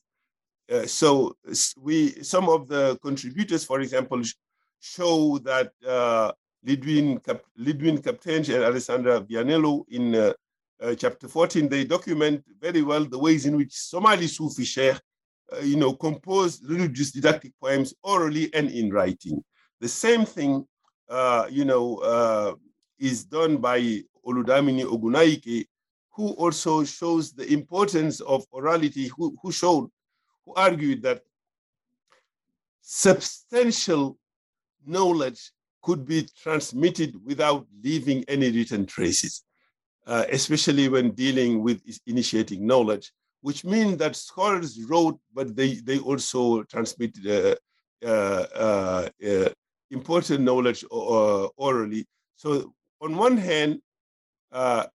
Uh, 0.72 0.86
so 0.86 1.36
we, 1.78 2.22
some 2.22 2.48
of 2.48 2.66
the 2.66 2.96
contributors, 3.02 3.62
for 3.62 3.80
example, 3.80 4.22
show 4.80 5.36
that 5.44 5.70
uh, 5.86 6.32
Lidwien, 6.66 7.22
Cap, 7.22 7.42
Lidwien 7.60 8.00
Kapteijns 8.00 8.48
and 8.54 8.64
Alessandra 8.64 9.20
Vianello 9.20 9.84
in 9.90 10.14
uh, 10.14 10.32
uh, 10.80 10.94
chapter 10.94 11.28
14, 11.28 11.68
they 11.68 11.84
document 11.84 12.42
very 12.58 12.80
well 12.80 13.04
the 13.04 13.18
ways 13.18 13.44
in 13.44 13.54
which 13.54 13.74
Somali 13.74 14.28
Sufi 14.28 14.64
sheikh 14.64 14.96
uh, 14.96 14.98
you 15.62 15.76
know, 15.76 15.92
compose 15.94 16.62
religious 16.62 17.12
didactic 17.12 17.52
poems 17.60 17.94
orally 18.02 18.52
and 18.54 18.70
in 18.70 18.90
writing. 18.90 19.42
The 19.80 19.88
same 19.88 20.24
thing, 20.24 20.66
uh, 21.08 21.46
you 21.50 21.64
know, 21.64 21.96
uh, 21.96 22.54
is 22.98 23.24
done 23.24 23.56
by 23.56 24.02
Oludamini 24.26 24.84
Ogunnaike, 24.84 25.66
who 26.10 26.28
also 26.32 26.84
shows 26.84 27.32
the 27.32 27.50
importance 27.52 28.20
of 28.20 28.44
orality, 28.50 29.10
who, 29.16 29.36
who 29.42 29.50
showed, 29.50 29.90
who 30.44 30.54
argued 30.54 31.02
that 31.02 31.22
substantial 32.82 34.18
knowledge 34.86 35.50
could 35.82 36.06
be 36.06 36.28
transmitted 36.40 37.16
without 37.24 37.66
leaving 37.82 38.24
any 38.28 38.50
written 38.50 38.86
traces, 38.86 39.42
uh, 40.06 40.24
especially 40.30 40.88
when 40.88 41.10
dealing 41.10 41.62
with 41.62 41.82
initiating 42.06 42.64
knowledge 42.66 43.12
which 43.42 43.64
means 43.64 43.96
that 43.98 44.16
scholars 44.16 44.80
wrote, 44.88 45.18
but 45.34 45.54
they, 45.54 45.74
they 45.74 45.98
also 45.98 46.62
transmitted 46.62 47.26
uh, 47.26 48.06
uh, 48.06 48.46
uh, 48.54 49.08
uh 49.28 49.48
important 49.90 50.40
knowledge 50.40 50.84
uh, 50.90 51.46
orally. 51.56 52.06
So 52.36 52.72
on 53.00 53.16
one 53.16 53.36
hand, 53.36 53.80
uh, 54.50 54.86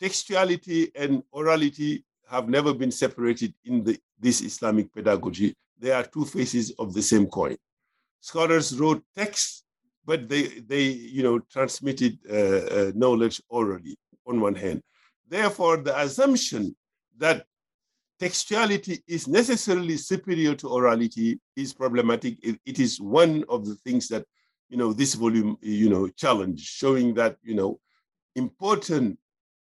textuality 0.00 0.90
and 0.94 1.22
orality 1.34 2.04
have 2.30 2.48
never 2.48 2.72
been 2.72 2.92
separated 2.92 3.52
in 3.64 3.82
the, 3.82 3.98
this 4.20 4.42
Islamic 4.42 4.92
pedagogy. 4.92 5.54
They 5.78 5.90
are 5.90 6.04
two 6.04 6.24
faces 6.24 6.72
of 6.78 6.94
the 6.94 7.02
same 7.02 7.26
coin. 7.26 7.56
Scholars 8.20 8.78
wrote 8.78 9.02
texts, 9.16 9.64
but 10.04 10.28
they, 10.28 10.60
they 10.60 10.82
you 10.82 11.22
know, 11.22 11.38
transmitted 11.50 12.18
knowledge 12.94 13.42
orally 13.48 13.96
on 14.26 14.40
one 14.40 14.54
hand. 14.54 14.82
Therefore, 15.28 15.78
the 15.78 15.98
assumption 15.98 16.76
that 17.18 17.46
textuality 18.24 19.02
is 19.06 19.28
necessarily 19.28 19.98
superior 19.98 20.54
to 20.54 20.66
orality 20.66 21.38
is 21.56 21.74
problematic. 21.74 22.38
It, 22.42 22.58
it 22.64 22.78
is 22.78 22.98
one 22.98 23.44
of 23.50 23.66
the 23.66 23.74
things 23.84 24.08
that, 24.08 24.24
you 24.70 24.78
know, 24.78 24.94
this 24.94 25.12
volume, 25.12 25.58
you 25.60 25.90
know, 25.90 26.08
challenge, 26.08 26.60
showing 26.60 27.12
that, 27.14 27.36
you 27.42 27.54
know, 27.54 27.80
important, 28.34 29.18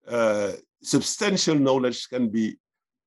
uh, 0.07 0.53
substantial 0.83 1.55
knowledge 1.55 2.07
can 2.11 2.29
be 2.29 2.59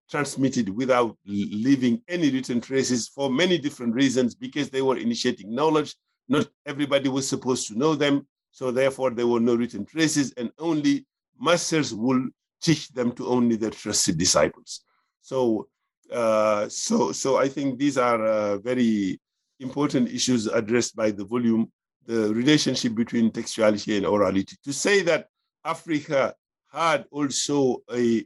transmitted 0.10 0.70
without 0.70 1.16
leaving 1.26 2.02
any 2.08 2.32
written 2.32 2.60
traces 2.60 3.08
for 3.08 3.30
many 3.30 3.60
different 3.60 3.94
reasons 3.94 4.34
because 4.34 4.72
they 4.72 4.82
were 4.82 4.98
initiating 4.98 5.54
knowledge. 5.54 5.96
Not 6.28 6.50
everybody 6.66 7.10
was 7.10 7.28
supposed 7.28 7.68
to 7.68 7.78
know 7.78 7.94
them. 7.94 8.26
So 8.50 8.72
therefore, 8.72 9.12
there 9.12 9.28
were 9.28 9.40
no 9.40 9.54
written 9.54 9.86
traces 9.86 10.34
and 10.36 10.52
only 10.58 11.06
masters 11.40 11.94
will 11.94 12.28
teach 12.60 12.90
them 12.90 13.12
to 13.14 13.28
only 13.28 13.56
their 13.56 13.70
trusted 13.70 14.18
disciples. 14.18 14.84
So, 15.24 15.70
uh, 16.12 16.68
so, 16.68 17.14
so 17.14 17.38
I 17.38 17.48
think 17.48 17.80
these 17.80 17.98
are 17.98 18.24
uh, 18.26 18.58
very 18.58 19.20
important 19.60 20.10
issues 20.10 20.48
addressed 20.48 20.96
by 20.96 21.12
the 21.12 21.24
volume, 21.24 21.72
the 22.06 22.34
relationship 22.34 22.94
between 22.94 23.32
textuality 23.32 23.96
and 23.96 24.06
orality. 24.06 24.56
To 24.64 24.74
say 24.74 25.02
that 25.04 25.28
Africa 25.64 26.36
had 26.72 27.06
also 27.10 27.78
a, 27.92 28.26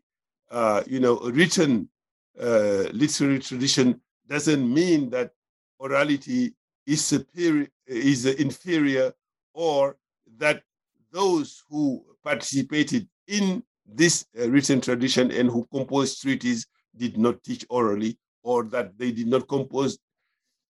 uh, 0.50 0.84
you 0.88 1.00
know, 1.00 1.20
a 1.20 1.32
written 1.32 1.88
uh, 2.42 2.90
literary 2.92 3.40
tradition 3.40 4.02
doesn't 4.28 4.74
mean 4.74 5.12
that 5.12 5.32
orality 5.80 6.54
is 6.88 7.06
superior, 7.06 7.68
is 7.86 8.26
inferior, 8.26 9.14
or 9.54 9.98
that 10.38 10.64
those 11.12 11.64
who 11.70 12.04
participated 12.24 13.08
in 13.28 13.62
this 13.86 14.26
uh, 14.40 14.50
written 14.50 14.82
tradition 14.82 15.30
and 15.32 15.50
who 15.50 15.68
composed 15.72 16.22
treaties 16.22 16.66
did 16.98 17.18
not 17.18 17.44
teach 17.44 17.66
orally 17.70 18.18
or 18.44 18.64
that 18.66 18.98
they 18.98 19.12
did 19.12 19.28
not 19.28 19.48
compose 19.48 19.98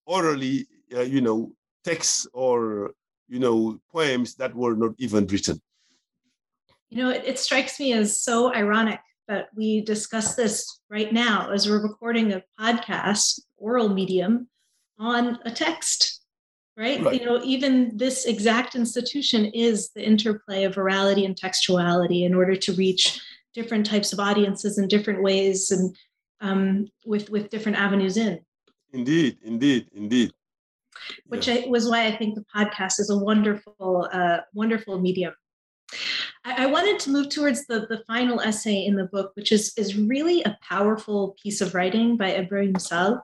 orally, 0.06 0.68
uh, 0.95 1.02
you 1.02 1.22
know, 1.22 1.52
texts 1.84 2.28
or, 2.34 2.91
you 3.28 3.39
know, 3.39 3.80
poems 3.91 4.36
that 4.36 4.54
were 4.56 4.76
not 4.76 4.93
even 4.97 5.28
written. 5.28 5.62
You 6.89 7.04
know, 7.04 7.10
it, 7.10 7.24
it 7.26 7.39
strikes 7.39 7.80
me 7.80 7.93
as 7.93 8.22
so 8.22 8.54
ironic 8.54 8.99
that 9.28 9.49
we 9.56 9.82
discuss 9.82 10.36
this 10.36 10.80
right 10.89 11.12
now 11.12 11.52
as 11.52 11.70
we're 11.70 11.84
recording 11.84 12.32
a 12.32 12.43
podcast, 12.60 13.41
oral 13.58 13.89
medium, 13.89 14.47
on 14.97 15.38
a 15.45 15.52
text, 15.52 16.22
right? 16.78 17.04
right? 17.04 17.20
You 17.20 17.26
know, 17.26 17.41
even 17.43 17.95
this 17.97 18.26
exact 18.26 18.76
institution 18.76 19.45
is 19.47 19.89
the 19.89 20.06
interplay 20.06 20.64
of 20.64 20.76
orality 20.76 21.26
and 21.26 21.36
textuality 21.36 22.26
in 22.26 22.34
order 22.34 22.56
to 22.56 22.74
reach 22.74 23.22
different 23.54 23.86
types 23.86 24.14
of 24.14 24.20
audiences 24.20 24.78
in 24.78 24.88
different 24.88 25.22
ways 25.22 25.72
and 25.72 25.95
um, 26.42 26.88
with 27.06 27.30
with 27.30 27.50
different 27.50 27.78
avenues 27.78 28.18
in. 28.18 28.40
Indeed, 28.94 29.38
indeed, 29.44 29.88
indeed. 29.94 30.32
Which 31.28 31.48
I, 31.48 31.66
was 31.68 31.88
why 31.88 32.08
I 32.08 32.16
think 32.16 32.36
the 32.36 32.46
podcast 32.56 33.00
is 33.00 33.10
a 33.10 33.18
wonderful, 33.18 34.08
uh, 34.12 34.40
wonderful 34.54 35.00
medium. 35.00 35.34
I, 36.44 36.64
I 36.64 36.66
wanted 36.66 37.00
to 37.02 37.12
move 37.12 37.30
towards 37.30 37.68
the, 37.68 37.82
the 37.88 38.04
final 38.08 38.42
essay 38.42 38.86
in 38.86 38.96
the 38.96 39.06
book, 39.06 39.32
which 39.36 39.52
is, 39.52 39.74
is 39.78 39.96
really 39.96 40.42
a 40.44 40.58
powerful 40.68 41.36
piece 41.42 41.62
of 41.62 41.76
writing 41.76 42.18
by 42.18 42.34
Ibrahim 42.36 42.80
Sall. 42.80 43.22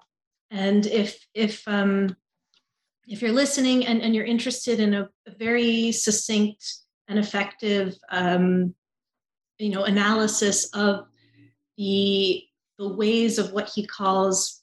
And 0.52 0.86
if 0.86 1.26
if 1.34 1.68
um, 1.68 2.16
if 3.08 3.22
you're 3.22 3.32
listening 3.32 3.88
and, 3.88 4.02
and 4.02 4.14
you're 4.14 4.26
interested 4.26 4.80
in 4.80 4.94
a, 4.94 5.10
a 5.28 5.32
very 5.38 5.92
succinct 5.92 6.64
and 7.08 7.18
effective 7.18 7.96
um, 8.10 8.76
you 9.58 9.70
know 9.70 9.84
analysis 9.84 10.70
of 10.74 11.06
the 11.78 12.44
the 12.78 12.94
ways 12.94 13.38
of 13.38 13.52
what 13.52 13.72
he 13.74 13.86
calls 13.86 14.62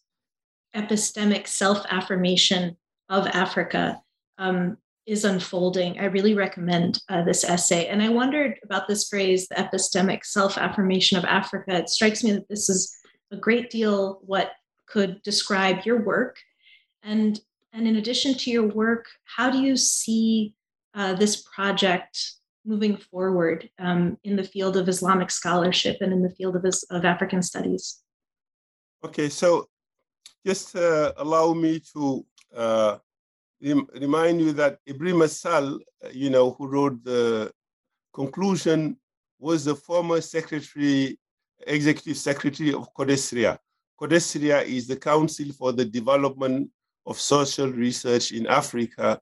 epistemic 0.74 1.46
self-affirmation 1.46 2.76
of 3.08 3.26
Africa 3.28 4.00
um, 4.38 4.76
is 5.06 5.24
unfolding. 5.24 5.98
I 5.98 6.04
really 6.04 6.34
recommend 6.34 7.02
uh, 7.08 7.24
this 7.24 7.44
essay. 7.44 7.86
And 7.86 8.02
I 8.02 8.08
wondered 8.08 8.58
about 8.64 8.86
this 8.86 9.08
phrase, 9.08 9.48
the 9.48 9.56
epistemic 9.56 10.24
self 10.24 10.56
affirmation 10.56 11.18
of 11.18 11.24
Africa. 11.24 11.74
It 11.74 11.88
strikes 11.88 12.22
me 12.22 12.32
that 12.32 12.48
this 12.48 12.68
is 12.68 12.96
a 13.32 13.36
great 13.36 13.70
deal 13.70 14.20
what 14.24 14.52
could 14.86 15.22
describe 15.22 15.84
your 15.84 16.04
work. 16.04 16.36
And, 17.02 17.40
and 17.72 17.86
in 17.88 17.96
addition 17.96 18.34
to 18.34 18.50
your 18.50 18.68
work, 18.68 19.06
how 19.24 19.50
do 19.50 19.58
you 19.58 19.76
see 19.76 20.54
uh, 20.94 21.14
this 21.14 21.42
project 21.54 22.34
moving 22.70 22.96
forward 22.96 23.68
um, 23.78 24.16
in 24.22 24.36
the 24.36 24.44
field 24.44 24.76
of 24.76 24.88
Islamic 24.88 25.30
scholarship 25.30 25.96
and 26.00 26.12
in 26.12 26.22
the 26.22 26.34
field 26.38 26.54
of, 26.56 26.64
of 26.96 27.04
African 27.04 27.42
studies? 27.42 27.84
Okay, 29.04 29.28
so 29.28 29.68
just 30.46 30.76
uh, 30.76 31.12
allow 31.16 31.52
me 31.52 31.80
to 31.92 32.24
uh, 32.56 32.98
remind 33.60 34.40
you 34.40 34.52
that 34.52 34.78
Ibrahim 34.88 35.26
Sall, 35.26 35.78
you 36.12 36.30
know, 36.30 36.52
who 36.52 36.66
wrote 36.68 37.02
the 37.04 37.50
conclusion, 38.14 38.96
was 39.38 39.64
the 39.64 39.74
former 39.74 40.20
secretary, 40.20 41.18
executive 41.66 42.16
secretary 42.16 42.72
of 42.72 42.92
CODESRIA. 42.94 43.58
CODESRIA 44.00 44.64
is 44.64 44.86
the 44.86 44.96
Council 44.96 45.48
for 45.58 45.72
the 45.72 45.84
Development 45.84 46.70
of 47.06 47.18
Social 47.18 47.68
Research 47.68 48.32
in 48.32 48.46
Africa. 48.46 49.20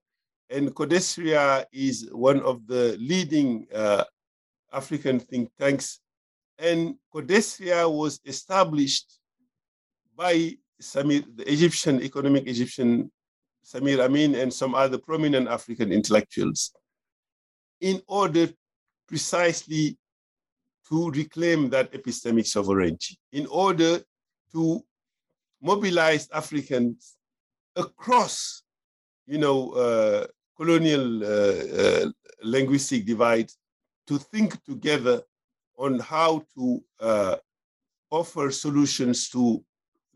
And 0.51 0.75
CODESRIA 0.75 1.67
is 1.73 2.09
one 2.13 2.41
of 2.41 2.67
the 2.67 2.97
leading 2.99 3.67
uh, 3.75 4.05
African 4.73 5.21
think 5.21 5.51
tanks. 5.59 6.01
And 6.59 6.97
CODESRIA 7.15 7.91
was 7.91 8.21
established 8.25 9.19
by 10.17 10.57
Samir, 10.81 11.25
the 11.37 11.51
Egyptian, 11.53 12.03
economic 12.03 12.47
Egyptian 12.47 13.11
Samir 13.65 14.01
Amin, 14.01 14.35
and 14.35 14.53
some 14.53 14.75
other 14.75 14.99
prominent 14.99 15.49
African 15.49 15.93
intellectuals 15.93 16.73
in 17.81 18.01
order 18.07 18.49
precisely 19.07 19.97
to 20.89 21.11
reclaim 21.11 21.69
that 21.71 21.93
epistemic 21.93 22.47
sovereignty, 22.47 23.19
in 23.33 23.47
order 23.47 24.01
to 24.53 24.81
mobilize 25.61 26.29
Africans 26.33 27.17
across, 27.77 28.63
you 29.27 29.39
know, 29.39 29.73
uh, 29.73 30.27
colonial 30.59 31.23
uh, 31.25 31.83
uh, 31.83 32.07
linguistic 32.43 33.07
divide 33.07 33.51
to 34.07 34.19
think 34.19 34.63
together 34.65 35.23
on 35.77 35.99
how 36.01 36.43
to 36.55 36.83
uh, 37.01 37.37
offer 38.11 38.51
solutions 38.51 39.29
to 39.29 39.63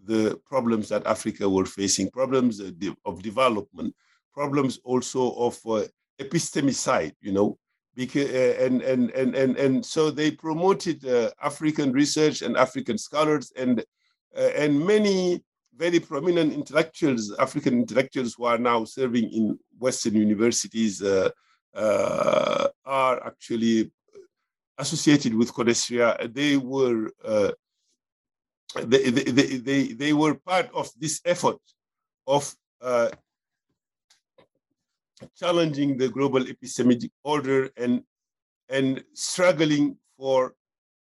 the 0.04 0.40
problems 0.44 0.88
that 0.88 1.06
Africa 1.06 1.48
were 1.48 1.64
facing, 1.64 2.10
problems 2.10 2.60
of 3.04 3.22
development, 3.22 3.94
problems 4.34 4.80
also 4.82 5.32
of 5.34 5.58
uh, 5.66 5.84
epistemicide, 6.18 7.14
you 7.20 7.32
know, 7.32 7.58
because, 7.94 8.30
uh, 8.30 8.64
and, 8.64 8.82
and, 8.82 9.10
and, 9.10 9.36
and, 9.36 9.56
and 9.56 9.86
so 9.86 10.10
they 10.10 10.30
promoted 10.30 11.04
uh, 11.06 11.30
African 11.42 11.92
research 11.92 12.42
and 12.42 12.56
African 12.56 12.98
scholars 12.98 13.52
and, 13.56 13.84
uh, 14.36 14.50
and 14.56 14.84
many 14.84 15.42
very 15.82 15.98
prominent 15.98 16.52
intellectuals, 16.52 17.22
African 17.46 17.74
intellectuals 17.84 18.34
who 18.34 18.44
are 18.44 18.60
now 18.70 18.84
serving 18.84 19.26
in 19.38 19.58
Western 19.86 20.14
universities 20.14 21.02
uh, 21.02 21.30
uh, 21.74 22.68
are 22.84 23.26
actually 23.26 23.90
associated 24.78 25.32
with 25.34 25.52
CODESRIA. 25.52 26.08
They 26.32 26.56
were 26.56 27.10
they, 28.90 29.10
they, 29.10 29.58
they, 29.68 29.82
they 30.02 30.12
were 30.12 30.34
part 30.34 30.68
of 30.80 30.86
this 31.02 31.20
effort 31.24 31.60
of 32.26 32.44
uh, 32.80 33.10
challenging 35.40 35.90
the 35.98 36.08
global 36.08 36.42
epistemic 36.52 37.10
order 37.24 37.70
and, 37.76 38.02
and 38.68 39.04
struggling 39.12 39.96
for 40.16 40.54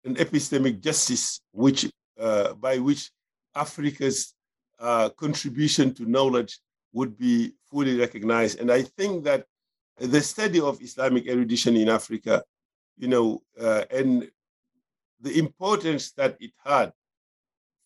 an 0.03 0.15
epistemic 0.15 0.76
justice 0.82 1.41
which, 1.51 1.82
uh, 2.19 2.53
by 2.53 2.78
which 2.78 3.09
Africa's 3.55 4.34
uh, 4.80 5.09
contribution 5.09 5.93
to 5.93 6.05
knowledge 6.05 6.59
would 6.93 7.17
be 7.17 7.53
fully 7.69 7.97
recognized. 7.99 8.59
And 8.59 8.71
I 8.71 8.84
think 8.84 9.23
that 9.26 9.45
the 9.97 10.21
study 10.21 10.59
of 10.59 10.82
Islamic 10.82 11.28
erudition 11.28 11.76
in 11.76 11.89
Africa, 11.89 12.43
you 12.97 13.07
know, 13.07 13.41
uh, 13.59 13.84
and 13.91 14.30
the 15.21 15.39
importance 15.39 16.11
that 16.13 16.38
it 16.39 16.51
had 16.63 16.91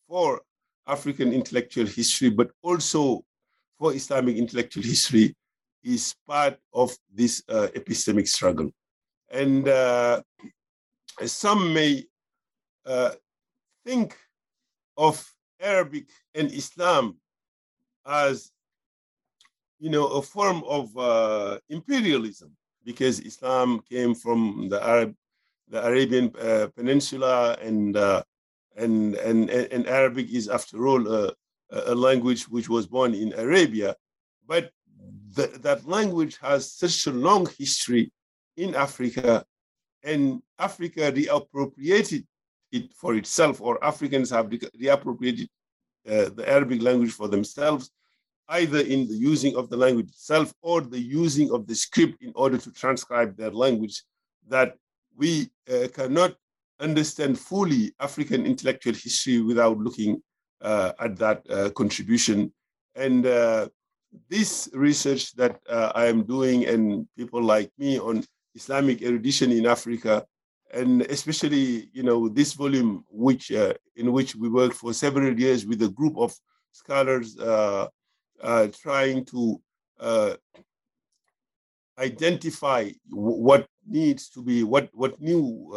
for 0.08 0.42
African 0.88 1.32
intellectual 1.34 1.86
history, 1.86 2.30
but 2.30 2.52
also 2.62 3.24
for 3.78 3.94
Islamic 3.94 4.38
intellectual 4.38 4.84
history, 4.84 5.36
is 5.84 6.16
part 6.28 6.60
of 6.74 6.96
this 7.14 7.42
uh, 7.48 7.68
epistemic 7.76 8.28
struggle. 8.28 8.70
And 9.32 9.68
uh, 9.68 10.22
some 11.26 11.74
may 11.74 12.06
uh, 12.86 13.12
think 13.86 14.18
of 14.98 15.24
Arabic 15.60 16.08
and 16.36 16.52
Islam 16.52 17.18
as, 18.06 18.52
you 19.80 19.90
know, 19.90 20.08
a 20.08 20.22
form 20.22 20.64
of 20.68 20.96
uh, 20.98 21.60
imperialism 21.70 22.56
because 22.84 23.20
Islam 23.20 23.82
came 23.90 24.16
from 24.16 24.68
the 24.70 24.84
Arab, 24.84 25.16
the 25.68 25.86
Arabian 25.86 26.32
uh, 26.40 26.68
Peninsula, 26.76 27.58
and 27.62 27.96
uh, 27.96 28.24
and, 28.76 29.16
and, 29.16 29.50
and 29.50 29.88
Arabic 29.88 30.32
is, 30.32 30.48
after 30.48 30.88
all, 30.88 31.06
a, 31.14 31.34
a 31.72 31.94
language 31.94 32.44
which 32.48 32.70
was 32.70 32.88
born 32.88 33.14
in 33.14 33.34
Arabia. 33.34 33.96
But 34.48 34.72
that 35.36 35.86
language 35.86 36.38
has 36.42 36.72
such 36.72 37.06
a 37.08 37.12
long 37.12 37.48
history 37.58 38.12
in 38.56 38.76
Africa, 38.76 39.46
and 40.04 40.42
Africa 40.58 41.12
reappropriated 41.12 42.26
it 42.72 42.94
for 42.94 43.16
itself, 43.16 43.62
or 43.62 43.84
Africans 43.84 44.30
have 44.30 44.50
reappropriated 44.50 45.48
uh, 46.08 46.30
the 46.36 46.46
Arabic 46.48 46.82
language 46.82 47.12
for 47.12 47.28
themselves, 47.28 47.92
either 48.50 48.80
in 48.80 49.08
the 49.08 49.16
using 49.16 49.56
of 49.56 49.70
the 49.70 49.78
language 49.78 50.10
itself 50.10 50.54
or 50.62 50.82
the 50.82 51.00
using 51.00 51.52
of 51.52 51.68
the 51.68 51.76
script 51.76 52.22
in 52.22 52.32
order 52.36 52.58
to 52.58 52.72
transcribe 52.72 53.36
their 53.36 53.52
language, 53.52 54.04
that 54.48 54.76
we 55.16 55.50
uh, 55.72 55.88
cannot 55.94 56.36
understand 56.80 57.38
fully 57.38 57.94
African 58.00 58.46
intellectual 58.46 58.94
history 58.94 59.42
without 59.42 59.78
looking 59.78 60.22
uh, 60.62 60.94
at 61.00 61.18
that 61.18 61.46
uh, 61.50 61.70
contribution. 61.72 62.52
And 62.96 63.26
uh, 63.26 63.68
this 64.30 64.70
research 64.74 65.36
that 65.36 65.60
uh, 65.70 65.92
I 65.94 66.06
am 66.06 66.24
doing, 66.24 66.66
and 66.66 67.08
people 67.18 67.44
like 67.44 67.72
me 67.78 68.00
on 68.00 68.24
Islamic 68.56 69.02
erudition 69.02 69.52
in 69.52 69.66
Africa, 69.66 70.26
and 70.74 71.02
especially, 71.04 71.90
you 71.94 72.04
know, 72.04 72.30
this 72.30 72.54
volume, 72.54 73.04
which 73.10 73.52
uh, 73.52 73.74
in 73.96 74.12
which 74.12 74.36
we 74.36 74.50
worked 74.50 74.76
for 74.76 74.94
several 74.94 75.38
years 75.40 75.66
with 75.66 75.82
a 75.82 75.90
group 75.90 76.18
of 76.18 76.34
scholars 76.72 77.38
uh, 77.40 77.88
trying 78.82 79.26
to 79.26 79.60
identify 81.98 82.90
what 83.10 83.68
needs 83.86 84.30
to 84.30 84.42
be 84.42 84.64
what 84.64 84.90
what 84.94 85.20
new 85.20 85.70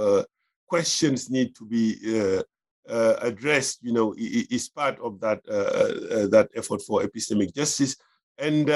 questions 0.73 1.29
need 1.29 1.55
to 1.55 1.67
be 1.67 1.85
uh, 2.17 2.43
uh, 2.89 3.17
addressed, 3.21 3.79
you 3.83 3.93
know, 3.93 4.15
is 4.17 4.71
part 4.71 4.99
of 5.01 5.21
that 5.21 5.41
uh, 5.49 6.27
that 6.35 6.49
effort 6.55 6.81
for 6.81 7.03
epistemic 7.03 7.55
justice. 7.55 7.95
And 8.39 8.69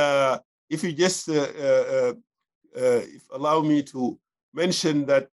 if 0.69 0.85
you 0.85 0.93
just 0.93 1.29
if 1.29 3.23
allow 3.33 3.63
me 3.63 3.83
to 3.83 4.19
mention 4.53 5.07
that 5.07 5.29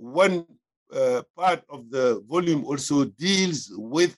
one 0.00 0.46
uh, 0.92 1.22
part 1.36 1.62
of 1.68 1.90
the 1.90 2.22
volume 2.28 2.64
also 2.64 3.04
deals 3.04 3.70
with 3.74 4.16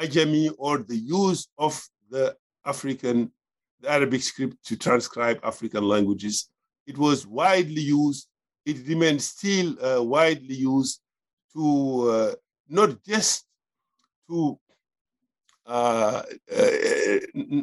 Ajami 0.00 0.50
or 0.58 0.78
the 0.78 0.96
use 0.96 1.48
of 1.58 1.82
the 2.10 2.36
African, 2.64 3.30
the 3.80 3.90
Arabic 3.90 4.22
script 4.22 4.56
to 4.66 4.76
transcribe 4.76 5.38
African 5.42 5.84
languages. 5.84 6.48
It 6.86 6.98
was 6.98 7.26
widely 7.26 7.82
used 7.82 8.28
it 8.64 8.86
remains 8.86 9.26
still 9.26 9.76
uh, 9.84 10.02
widely 10.02 10.54
used 10.54 11.00
to 11.52 12.10
uh, 12.10 12.34
not 12.68 13.02
just 13.04 13.44
to 14.28 14.58
uh, 15.66 16.22
uh 16.54 17.16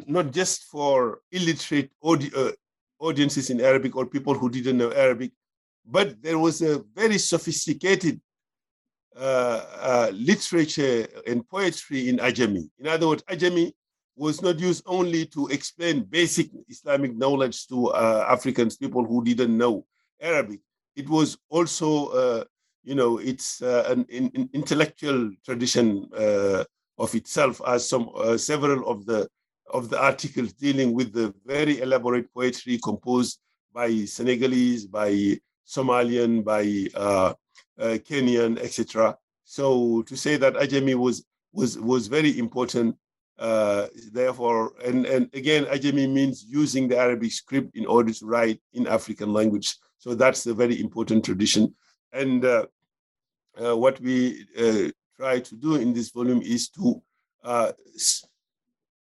not 0.06 0.32
just 0.32 0.64
for 0.64 1.20
illiterate 1.30 1.90
audi- 2.02 2.32
uh, 2.36 2.52
audiences 2.98 3.50
in 3.50 3.60
Arabic 3.60 3.96
or 3.96 4.06
people 4.06 4.34
who 4.34 4.48
didn't 4.48 4.78
know 4.78 4.92
Arabic, 4.92 5.32
but 5.84 6.22
there 6.22 6.38
was 6.38 6.62
a 6.62 6.82
very 6.94 7.18
sophisticated 7.18 8.20
uh, 9.16 10.10
literature 10.12 11.06
and 11.26 11.46
poetry 11.48 12.08
in 12.08 12.16
Ajami. 12.18 12.68
In 12.78 12.86
other 12.88 13.08
words, 13.08 13.22
Ajami 13.24 13.72
was 14.16 14.42
not 14.42 14.58
used 14.58 14.82
only 14.86 15.26
to 15.26 15.48
explain 15.48 16.04
basic 16.04 16.50
Islamic 16.68 17.16
knowledge 17.16 17.66
to 17.68 17.88
uh, 17.88 18.26
Africans, 18.28 18.76
people 18.76 19.04
who 19.04 19.24
didn't 19.24 19.56
know 19.56 19.84
Arabic. 20.20 20.60
It 20.94 21.08
was 21.08 21.38
also, 21.48 22.08
uh, 22.08 22.44
you 22.84 22.94
know, 22.94 23.18
it's 23.18 23.62
uh, 23.62 23.84
an, 23.88 24.06
an, 24.12 24.50
intellectual 24.52 25.30
tradition 25.44 26.08
uh, 26.16 26.64
of 26.98 27.14
itself, 27.14 27.60
as 27.66 27.88
some 27.88 28.10
uh, 28.14 28.36
several 28.36 28.88
of 28.88 29.06
the 29.06 29.28
of 29.72 29.88
the 29.88 29.98
articles 29.98 30.52
dealing 30.52 30.92
with 30.92 31.14
the 31.14 31.32
very 31.46 31.80
elaborate 31.80 32.32
poetry 32.34 32.78
composed 32.82 33.38
by 33.72 34.04
Senegalese, 34.04 34.84
by 34.86 35.38
Somalian, 35.66 36.44
by 36.44 36.88
uh, 36.98 37.34
Kenyan, 37.78 38.58
etc. 38.58 39.16
So 39.44 40.02
to 40.02 40.16
say 40.16 40.36
that 40.36 40.54
Ajami 40.54 40.94
was 40.94 41.24
was 41.52 41.78
was 41.78 42.06
very 42.06 42.38
important 42.38 42.96
uh, 43.38 43.88
therefore, 44.12 44.72
and, 44.84 45.04
and 45.04 45.28
again, 45.34 45.64
Ajami 45.64 46.08
means 46.08 46.44
using 46.44 46.86
the 46.86 46.96
Arabic 46.96 47.32
script 47.32 47.74
in 47.74 47.86
order 47.86 48.12
to 48.12 48.26
write 48.26 48.60
in 48.72 48.86
African 48.86 49.32
language. 49.32 49.76
So 49.98 50.14
that's 50.14 50.46
a 50.46 50.54
very 50.54 50.80
important 50.80 51.24
tradition. 51.24 51.74
And 52.12 52.44
uh, 52.44 52.66
uh, 53.60 53.76
what 53.76 54.00
we 54.00 54.46
uh, 54.56 54.90
try 55.16 55.40
to 55.40 55.56
do 55.56 55.76
in 55.76 55.92
this 55.92 56.10
volume 56.10 56.42
is 56.42 56.68
to 56.70 57.02
uh, 57.42 57.72
s- 57.94 58.24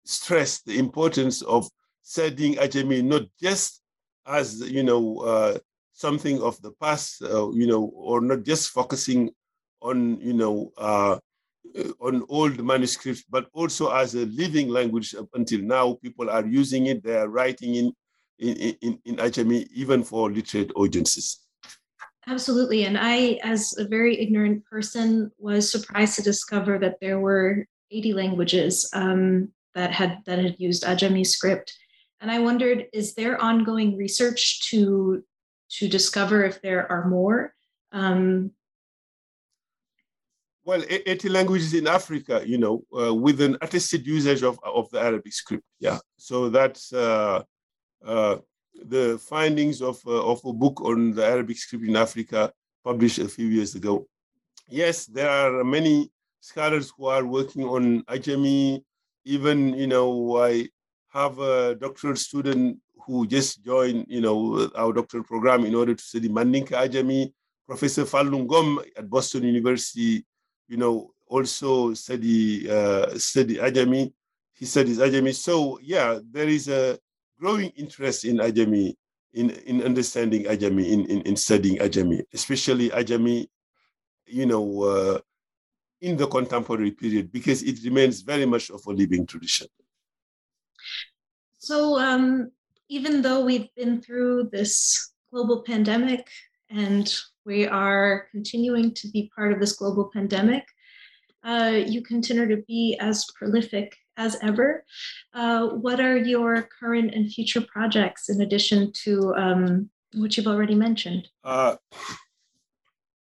stress 0.05 0.61
the 0.61 0.77
importance 0.79 1.41
of 1.41 1.69
studying 2.01 2.55
Ajami 2.55 3.03
not 3.03 3.23
just 3.41 3.81
as 4.25 4.61
you 4.61 4.83
know 4.83 5.17
uh, 5.19 5.57
something 6.01 6.41
of 6.41 6.61
the 6.61 6.71
past, 6.81 7.21
you 7.21 7.67
know, 7.67 7.91
or 7.95 8.21
not 8.21 8.43
just 8.43 8.69
focusing 8.69 9.29
on 9.81 10.19
you 10.21 10.33
know 10.33 10.71
uh, 10.77 11.17
on 11.99 12.25
old 12.29 12.63
manuscripts, 12.63 13.23
but 13.29 13.47
also 13.53 13.91
as 13.91 14.15
a 14.15 14.25
living 14.25 14.69
language 14.69 15.15
up 15.15 15.27
until 15.33 15.61
now. 15.61 15.93
People 16.01 16.29
are 16.29 16.45
using 16.45 16.87
it, 16.87 17.03
they 17.03 17.15
are 17.15 17.29
writing 17.29 17.75
in, 17.75 17.93
in, 18.39 18.75
in, 18.81 18.99
in 19.05 19.15
Ajami, 19.17 19.67
even 19.73 20.03
for 20.03 20.31
literate 20.31 20.71
audiences. 20.75 21.39
Absolutely. 22.27 22.85
And 22.85 22.97
I, 22.99 23.39
as 23.43 23.73
a 23.77 23.87
very 23.87 24.19
ignorant 24.19 24.63
person, 24.65 25.31
was 25.37 25.71
surprised 25.71 26.15
to 26.15 26.21
discover 26.21 26.77
that 26.79 26.97
there 27.01 27.19
were 27.19 27.65
80 27.89 28.13
languages 28.13 28.89
um, 28.93 29.49
that 29.73 29.91
had 29.91 30.19
that 30.25 30.39
had 30.39 30.55
used 30.59 30.83
Ajami 30.83 31.25
script. 31.25 31.73
And 32.19 32.29
I 32.29 32.39
wondered, 32.39 32.85
is 32.93 33.15
there 33.15 33.41
ongoing 33.41 33.97
research 33.97 34.69
to 34.69 35.23
to 35.77 35.87
discover 35.87 36.43
if 36.43 36.61
there 36.61 36.89
are 36.91 37.07
more? 37.07 37.53
Um, 37.91 38.51
well, 40.63 40.83
80 40.89 41.29
languages 41.29 41.73
in 41.73 41.87
Africa, 41.87 42.43
you 42.45 42.57
know, 42.57 42.83
uh, 42.97 43.13
with 43.13 43.41
an 43.41 43.57
attested 43.61 44.05
usage 44.05 44.43
of, 44.43 44.59
of 44.63 44.89
the 44.91 44.99
Arabic 44.99 45.33
script. 45.33 45.63
Yeah. 45.79 45.97
So 46.17 46.49
that's 46.49 46.93
uh, 46.93 47.43
uh, 48.05 48.37
the 48.75 49.17
findings 49.17 49.81
of, 49.81 49.99
uh, 50.05 50.23
of 50.23 50.39
a 50.45 50.53
book 50.53 50.81
on 50.81 51.11
the 51.13 51.25
Arabic 51.25 51.57
script 51.57 51.85
in 51.85 51.95
Africa 51.95 52.51
published 52.83 53.19
a 53.19 53.27
few 53.27 53.47
years 53.47 53.75
ago. 53.75 54.07
Yes, 54.67 55.05
there 55.05 55.29
are 55.29 55.63
many 55.63 56.11
scholars 56.41 56.91
who 56.95 57.07
are 57.07 57.25
working 57.25 57.63
on 57.63 58.03
Ajami. 58.03 58.83
Even, 59.25 59.73
you 59.73 59.87
know, 59.87 60.41
I 60.41 60.67
have 61.09 61.39
a 61.39 61.75
doctoral 61.75 62.15
student 62.15 62.77
who 63.05 63.27
just 63.27 63.63
joined, 63.63 64.05
you 64.07 64.21
know, 64.21 64.69
our 64.75 64.93
doctoral 64.93 65.23
program 65.23 65.65
in 65.65 65.75
order 65.75 65.95
to 65.95 66.03
study 66.03 66.29
Mandinka 66.29 66.71
Ajami. 66.71 67.33
Professor 67.67 68.03
Fallou 68.03 68.83
at 68.97 69.09
Boston 69.09 69.43
University 69.43 70.25
you 70.71 70.77
know, 70.77 71.11
also 71.27 71.93
study 71.93 72.69
uh, 72.71 73.17
study 73.17 73.55
Ajami. 73.57 74.13
He 74.53 74.65
studies 74.65 74.99
Ajami. 74.99 75.35
So 75.35 75.77
yeah, 75.83 76.19
there 76.31 76.47
is 76.47 76.69
a 76.69 76.97
growing 77.37 77.71
interest 77.75 78.23
in 78.23 78.37
Ajami, 78.37 78.95
in, 79.33 79.49
in 79.49 79.83
understanding 79.83 80.45
Ajami, 80.45 80.87
in, 80.87 81.05
in, 81.07 81.21
in 81.21 81.35
studying 81.35 81.77
Ajami, 81.79 82.23
especially 82.33 82.89
Ajami, 82.89 83.47
you 84.25 84.45
know, 84.45 84.83
uh, 84.83 85.19
in 85.99 86.15
the 86.15 86.27
contemporary 86.27 86.91
period, 86.91 87.31
because 87.31 87.63
it 87.63 87.83
remains 87.83 88.21
very 88.21 88.45
much 88.45 88.69
of 88.69 88.81
a 88.87 88.91
living 88.91 89.25
tradition. 89.25 89.67
So 91.57 91.99
um, 91.99 92.49
even 92.91 93.21
though 93.21 93.39
we've 93.45 93.73
been 93.77 94.01
through 94.01 94.49
this 94.51 95.13
global 95.31 95.63
pandemic 95.63 96.27
and 96.69 97.15
we 97.45 97.65
are 97.65 98.27
continuing 98.31 98.93
to 98.93 99.07
be 99.11 99.31
part 99.33 99.53
of 99.53 99.61
this 99.61 99.71
global 99.71 100.11
pandemic. 100.13 100.65
Uh, 101.41 101.79
you 101.87 102.03
continue 102.03 102.45
to 102.49 102.61
be 102.67 102.97
as 102.99 103.25
prolific 103.33 103.95
as 104.17 104.37
ever. 104.41 104.83
Uh, 105.33 105.69
what 105.69 106.01
are 106.01 106.17
your 106.17 106.67
current 106.79 107.13
and 107.15 107.31
future 107.31 107.61
projects 107.61 108.27
in 108.27 108.41
addition 108.41 108.91
to 108.91 109.33
um, 109.35 109.89
what 110.13 110.35
you've 110.35 110.47
already 110.53 110.75
mentioned? 110.75 111.29
Uh, 111.45 111.77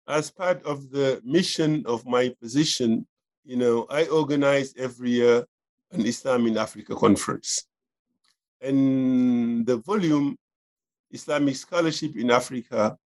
as 0.07 0.31
part 0.31 0.63
of 0.63 0.89
the 0.89 1.21
mission 1.23 1.83
of 1.85 2.03
my 2.07 2.33
position, 2.41 3.05
you 3.45 3.55
know, 3.55 3.85
I 3.91 4.07
organize 4.07 4.73
every 4.77 5.11
year 5.11 5.45
an 5.91 6.07
Islam 6.07 6.47
in 6.47 6.57
Africa 6.57 6.95
conference. 6.95 7.68
And 8.61 9.65
the 9.65 9.77
volume, 9.77 10.37
Islamic 11.11 11.55
Scholarship 11.55 12.15
in 12.15 12.31
Africa, 12.31 12.97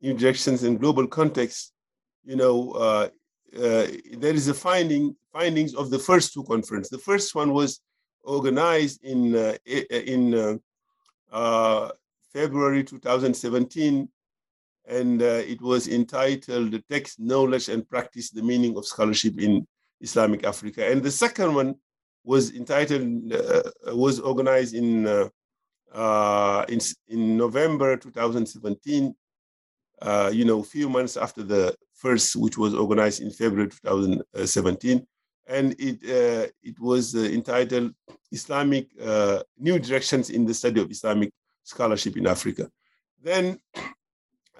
new 0.00 0.14
directions 0.14 0.64
in 0.64 0.76
global 0.76 1.06
context, 1.06 1.72
you 2.24 2.36
know, 2.36 2.72
uh, 2.72 3.08
uh, 3.56 3.86
there 4.12 4.34
is 4.34 4.48
a 4.48 4.54
finding 4.54 5.16
findings 5.32 5.74
of 5.74 5.90
the 5.90 5.98
first 5.98 6.32
two 6.32 6.44
conferences. 6.44 6.90
The 6.90 6.98
first 6.98 7.34
one 7.34 7.52
was 7.52 7.80
organized 8.22 9.02
in 9.04 9.34
uh, 9.34 9.56
in 9.66 10.34
uh, 10.34 10.56
uh, 11.32 11.90
February 12.32 12.84
2017, 12.84 14.08
and 14.86 15.22
uh, 15.22 15.24
it 15.24 15.60
was 15.60 15.88
entitled 15.88 16.72
"The 16.72 16.84
Text, 16.88 17.18
Knowledge, 17.18 17.68
and 17.68 17.88
Practice: 17.88 18.30
The 18.30 18.42
Meaning 18.42 18.76
of 18.76 18.86
Scholarship 18.86 19.40
in 19.40 19.66
Islamic 20.00 20.44
Africa." 20.44 20.86
And 20.86 21.02
the 21.02 21.10
second 21.10 21.54
one 21.54 21.74
was 22.24 22.54
entitled 22.54 23.32
was 23.86 24.20
organized 24.20 24.74
in 24.74 25.06
in 25.06 26.80
in 27.08 27.36
November 27.36 27.96
2017 27.96 29.14
uh, 30.02 30.30
you 30.32 30.44
know, 30.44 30.60
a 30.60 30.64
few 30.64 30.88
months 30.88 31.16
after 31.16 31.42
the 31.42 31.74
first, 31.92 32.34
which 32.36 32.56
was 32.56 32.74
organized 32.74 33.20
in 33.20 33.30
February 33.30 33.68
2017. 33.68 35.06
And 35.46 35.74
it, 35.78 35.98
uh, 36.04 36.48
it 36.62 36.80
was 36.80 37.14
uh, 37.14 37.20
entitled 37.20 37.92
Islamic 38.32 38.88
uh, 39.02 39.42
New 39.58 39.78
Directions 39.78 40.30
in 40.30 40.46
the 40.46 40.54
Study 40.54 40.80
of 40.80 40.90
Islamic 40.90 41.32
Scholarship 41.64 42.16
in 42.16 42.26
Africa. 42.26 42.70
Then 43.22 43.58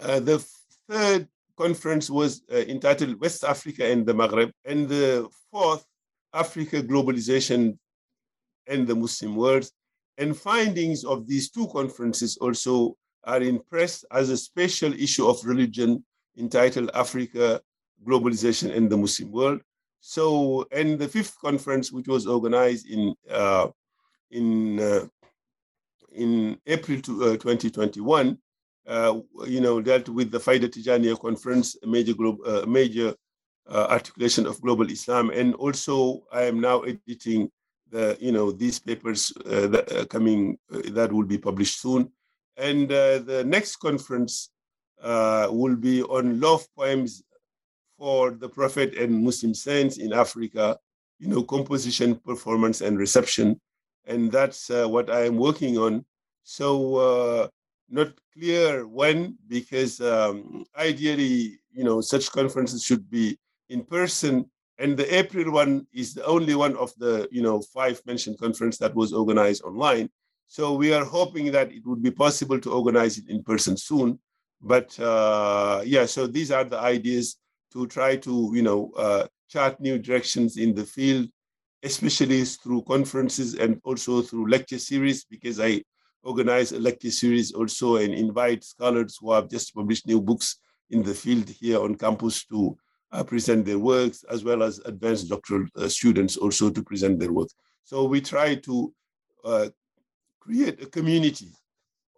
uh, 0.01 0.21
the 0.21 0.45
third 0.89 1.29
conference 1.57 2.11
was 2.11 2.43
entitled 2.51 3.21
West 3.21 3.45
Africa 3.45 3.87
and 3.87 4.05
the 4.05 4.13
Maghreb. 4.13 4.51
And 4.65 4.89
the 4.89 5.29
fourth, 5.51 5.85
Africa 6.33 6.83
Globalization 6.83 7.79
and 8.67 8.87
the 8.87 8.95
Muslim 8.95 9.37
World. 9.37 9.69
And 10.19 10.37
findings 10.37 11.05
of 11.05 11.27
these 11.27 11.51
two 11.51 11.67
conferences 11.69 12.37
also 12.39 12.97
are 13.25 13.43
in 13.43 13.59
press 13.59 14.05
as 14.13 14.31
a 14.31 14.37
special 14.37 14.93
issue 14.93 15.27
of 15.27 15.45
religion 15.45 16.05
entitled 16.39 16.91
Africa, 16.95 17.61
Globalization 18.07 18.75
and 18.75 18.91
the 18.91 18.97
Muslim 18.97 19.31
World. 19.31 19.61
So, 20.01 20.67
and 20.73 20.99
the 20.99 21.09
fifth 21.09 21.39
conference, 21.41 21.93
which 21.93 22.09
was 22.09 22.27
organized 22.27 22.89
in 22.89 23.15
uh, 23.31 23.69
in 24.31 24.81
uh, 24.81 25.07
in 26.13 26.59
April 26.67 27.01
to, 27.03 27.25
uh, 27.25 27.37
2021, 27.37 28.39
uh, 28.87 29.21
you 29.47 29.61
know, 29.61 29.81
dealt 29.81 30.09
with 30.09 30.31
the 30.31 30.39
Faida 30.39 30.69
Tijaniya 30.69 31.21
conference, 31.21 31.77
a 31.83 31.87
major 31.87 32.15
global, 32.15 32.45
uh, 32.47 32.67
major 32.67 33.15
uh, 33.71 33.87
articulation 33.91 34.47
of 34.47 34.61
global 34.61 34.91
Islam, 34.91 35.31
and 35.31 35.55
also 35.55 36.23
I 36.33 36.45
am 36.45 36.61
now 36.61 36.81
editing 36.81 37.51
the, 37.91 38.17
you 38.21 38.33
know, 38.33 38.53
these 38.53 38.79
papers 38.79 39.33
that 39.45 40.07
coming 40.11 40.59
that 40.69 41.13
will 41.13 41.25
be 41.27 41.39
published 41.39 41.81
soon 41.81 42.13
and 42.61 42.93
uh, 42.93 43.19
the 43.21 43.43
next 43.45 43.77
conference 43.77 44.51
uh, 45.03 45.49
will 45.51 45.77
be 45.77 46.03
on 46.03 46.41
love 46.41 46.67
poems 46.77 47.23
for 47.99 48.31
the 48.33 48.49
Prophet 48.49 48.95
and 48.97 49.25
Muslim 49.25 49.55
saints 49.55 49.97
in 49.97 50.13
Africa, 50.13 50.79
you 51.19 51.29
know, 51.29 51.43
composition, 51.43 52.17
performance, 52.17 52.83
and 52.83 52.99
reception. 52.99 53.59
And 54.07 54.31
that's 54.31 54.71
uh, 54.71 54.87
what 54.87 55.11
I 55.11 55.25
am 55.25 55.37
working 55.37 55.79
on. 55.79 56.05
So, 56.43 56.97
uh, 56.97 57.49
not 57.89 58.13
clear 58.35 58.87
when, 58.87 59.37
because 59.49 60.01
um, 60.01 60.65
ideally, 60.79 61.59
you 61.73 61.85
know, 61.85 62.01
such 62.01 62.31
conferences 62.31 62.85
should 62.85 63.11
be 63.11 63.39
in 63.71 63.85
person. 63.85 64.45
And 64.79 64.97
the 64.97 65.09
April 65.15 65.53
one 65.53 65.87
is 65.93 66.15
the 66.15 66.25
only 66.25 66.55
one 66.55 66.77
of 66.77 66.93
the, 66.99 67.29
you 67.31 67.43
know, 67.43 67.61
five 67.75 68.01
mentioned 68.07 68.39
conference 68.39 68.79
that 68.79 68.95
was 68.95 69.13
organized 69.13 69.63
online. 69.63 70.09
So 70.49 70.75
we 70.75 70.93
are 70.93 71.05
hoping 71.05 71.53
that 71.53 71.73
it 71.73 71.87
would 71.87 72.03
be 72.03 72.11
possible 72.11 72.59
to 72.61 72.73
organize 72.73 73.19
it 73.19 73.29
in 73.29 73.43
person 73.43 73.77
soon. 73.77 74.19
But 74.61 74.99
uh, 74.99 75.83
yeah, 75.85 76.07
so 76.07 76.27
these 76.27 76.51
are 76.51 76.65
the 76.65 76.79
ideas 76.79 77.37
to 77.73 77.87
try 77.87 78.17
to, 78.17 78.53
you 78.55 78.63
know, 78.63 78.93
uh, 78.97 79.27
chart 79.49 79.81
new 79.81 79.99
directions 79.99 80.57
in 80.57 80.75
the 80.75 80.85
field 80.85 81.29
especially 81.83 82.45
through 82.45 82.83
conferences 82.83 83.55
and 83.55 83.81
also 83.85 84.21
through 84.21 84.51
lecture 84.51 84.79
series, 84.79 85.25
because 85.25 85.59
I 85.61 85.83
organize 86.23 86.73
a 86.73 86.79
lecture 86.79 87.11
series 87.11 87.53
also 87.53 87.97
and 87.97 88.13
invite 88.13 88.65
scholars 88.65 89.17
who 89.21 89.33
have 89.33 89.49
just 89.49 89.75
published 89.75 90.07
new 90.07 90.21
books 90.21 90.61
in 90.91 91.03
the 91.03 91.15
field 91.15 91.49
here 91.49 91.81
on 91.81 91.95
campus 91.95 92.45
to 92.47 92.77
uh, 93.13 93.25
present 93.25 93.65
their 93.65 93.79
works, 93.79 94.25
as 94.31 94.45
well 94.45 94.63
as 94.63 94.79
advanced 94.81 95.29
doctoral 95.29 95.67
uh, 95.77 95.89
students 95.89 96.37
also 96.37 96.71
to 96.71 96.83
present 96.83 97.19
their 97.19 97.33
work. 97.33 97.49
So 97.85 98.05
we 98.05 98.21
try 98.21 98.55
to 98.55 98.95
uh, 99.45 99.69
create 100.41 100.83
a 100.83 100.87
community 100.87 101.49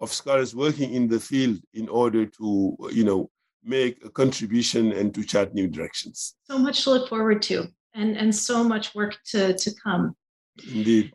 of 0.01 0.12
scholars 0.12 0.55
working 0.55 0.93
in 0.93 1.09
the 1.09 1.20
field 1.20 1.59
in 1.74 1.88
order 1.88 2.26
to, 2.26 2.76
you 2.90 3.05
know, 3.05 3.30
make 3.64 4.05
a 4.05 4.11
contribution 4.11 4.93
and 4.93 5.14
to 5.14 5.22
chart 5.22 5.55
new 5.55 5.68
directions. 5.68 6.34
So 6.45 6.59
much 6.59 6.84
to 6.84 6.90
look 6.90 7.09
forward 7.09 7.40
to 7.43 7.68
and, 7.95 8.16
and 8.16 8.34
so 8.34 8.64
much 8.64 8.95
work 8.95 9.16
to, 9.26 9.55
to 9.55 9.74
come. 9.82 10.16
Indeed. 10.74 11.12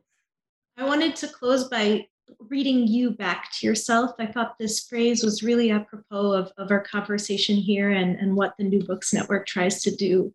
I 0.78 0.86
wanted 0.86 1.16
to 1.18 1.28
close 1.28 1.68
by 1.68 2.08
reading 2.50 2.88
you 2.88 3.12
back 3.12 3.52
to 3.54 3.68
yourself. 3.68 4.12
I 4.20 4.26
thought 4.26 4.58
this 4.58 4.88
phrase 4.88 5.24
was 5.24 5.44
really 5.44 5.72
apropos 5.72 6.32
of, 6.32 6.52
of 6.58 6.72
our 6.72 6.82
conversation 6.82 7.56
here 7.56 7.92
and, 7.92 8.18
and 8.20 8.36
what 8.36 8.56
the 8.58 8.64
New 8.64 8.84
Books 8.84 9.14
Network 9.14 9.46
tries 9.46 9.82
to 9.84 9.96
do. 9.96 10.34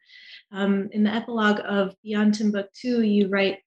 Um, 0.51 0.89
in 0.93 1.03
the 1.03 1.15
epilogue 1.15 1.61
of 1.65 1.95
Beyond 2.03 2.35
Timbuktu, 2.35 3.03
you 3.03 3.29
write, 3.29 3.59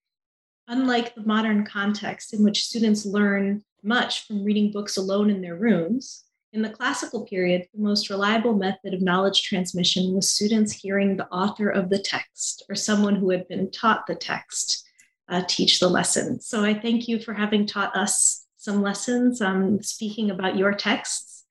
unlike 0.68 1.16
the 1.16 1.26
modern 1.26 1.66
context 1.66 2.34
in 2.34 2.44
which 2.44 2.66
students 2.66 3.06
learn 3.06 3.64
much 3.84 4.28
from 4.28 4.44
reading 4.44 4.72
books 4.72 4.98
alone 4.98 5.30
in 5.30 5.42
their 5.42 5.56
rooms, 5.56 6.26
in 6.56 6.62
the 6.62 6.70
classical 6.70 7.26
period, 7.26 7.68
the 7.74 7.82
most 7.82 8.10
reliable 8.10 8.56
method 8.56 8.94
of 8.94 9.02
knowledge 9.02 9.44
transmission 9.44 10.14
was 10.14 10.32
students 10.32 10.72
hearing 10.72 11.18
the 11.18 11.28
author 11.28 11.70
of 11.70 11.90
the 11.90 12.00
text 12.00 12.64
or 12.70 12.76
someone 12.76 13.16
who 13.16 13.30
had 13.30 13.46
been 13.50 13.70
taught 13.72 14.08
the 14.08 14.16
text 14.16 14.85
uh, 15.30 15.44
teach 15.48 15.80
the 15.80 15.90
lesson. 15.90 16.40
So 16.42 16.64
I 16.64 16.74
thank 16.74 17.08
you 17.08 17.20
for 17.20 17.34
having 17.34 17.66
taught 17.66 17.96
us 17.96 18.46
some 18.58 18.82
lessons, 18.82 19.42
um, 19.42 19.82
speaking 19.82 20.32
about 20.32 20.58
your 20.58 20.74
texts. 20.74 21.46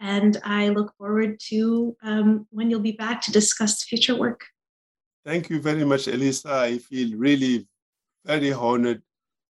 And 0.00 0.36
I 0.44 0.68
look 0.70 0.92
forward 0.96 1.38
to 1.48 1.96
um, 2.02 2.46
when 2.50 2.70
you'll 2.70 2.80
be 2.80 2.92
back 2.92 3.20
to 3.22 3.32
discuss 3.32 3.84
future 3.84 4.16
work. 4.16 4.40
Thank 5.24 5.50
you 5.50 5.60
very 5.60 5.84
much, 5.84 6.08
Elisa. 6.08 6.52
I 6.52 6.78
feel 6.78 7.16
really 7.16 7.68
very 8.24 8.52
honored 8.52 9.02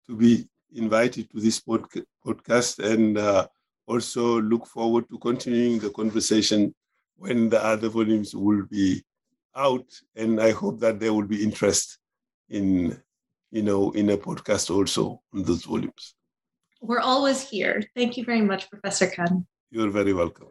to 0.09 0.17
be 0.17 0.49
invited 0.73 1.31
to 1.31 1.41
this 1.41 1.61
podcast 1.61 2.79
and 2.79 3.19
uh, 3.19 3.47
also 3.87 4.41
look 4.41 4.67
forward 4.67 5.09
to 5.11 5.19
continuing 5.19 5.79
the 5.79 5.91
conversation 5.91 6.75
when 7.17 7.49
the 7.49 7.63
other 7.63 7.89
volumes 7.89 8.35
will 8.35 8.65
be 8.71 9.03
out. 9.55 9.87
And 10.17 10.41
I 10.41 10.51
hope 10.53 10.81
that 10.81 10.99
there 10.99 11.13
will 11.13 11.27
be 11.27 11.45
interest 11.45 11.99
in 12.49 13.01
you 13.51 13.63
know, 13.63 13.91
in 13.93 14.11
a 14.11 14.17
podcast 14.17 14.75
also 14.75 15.23
on 15.35 15.43
those 15.43 15.65
volumes. 15.65 16.15
We're 16.81 17.01
always 17.01 17.49
here. 17.49 17.83
Thank 17.95 18.17
you 18.17 18.25
very 18.25 18.41
much, 18.41 18.71
Professor 18.71 19.07
Kane. 19.07 19.47
You're 19.71 19.91
very 19.91 20.13
welcome. 20.13 20.49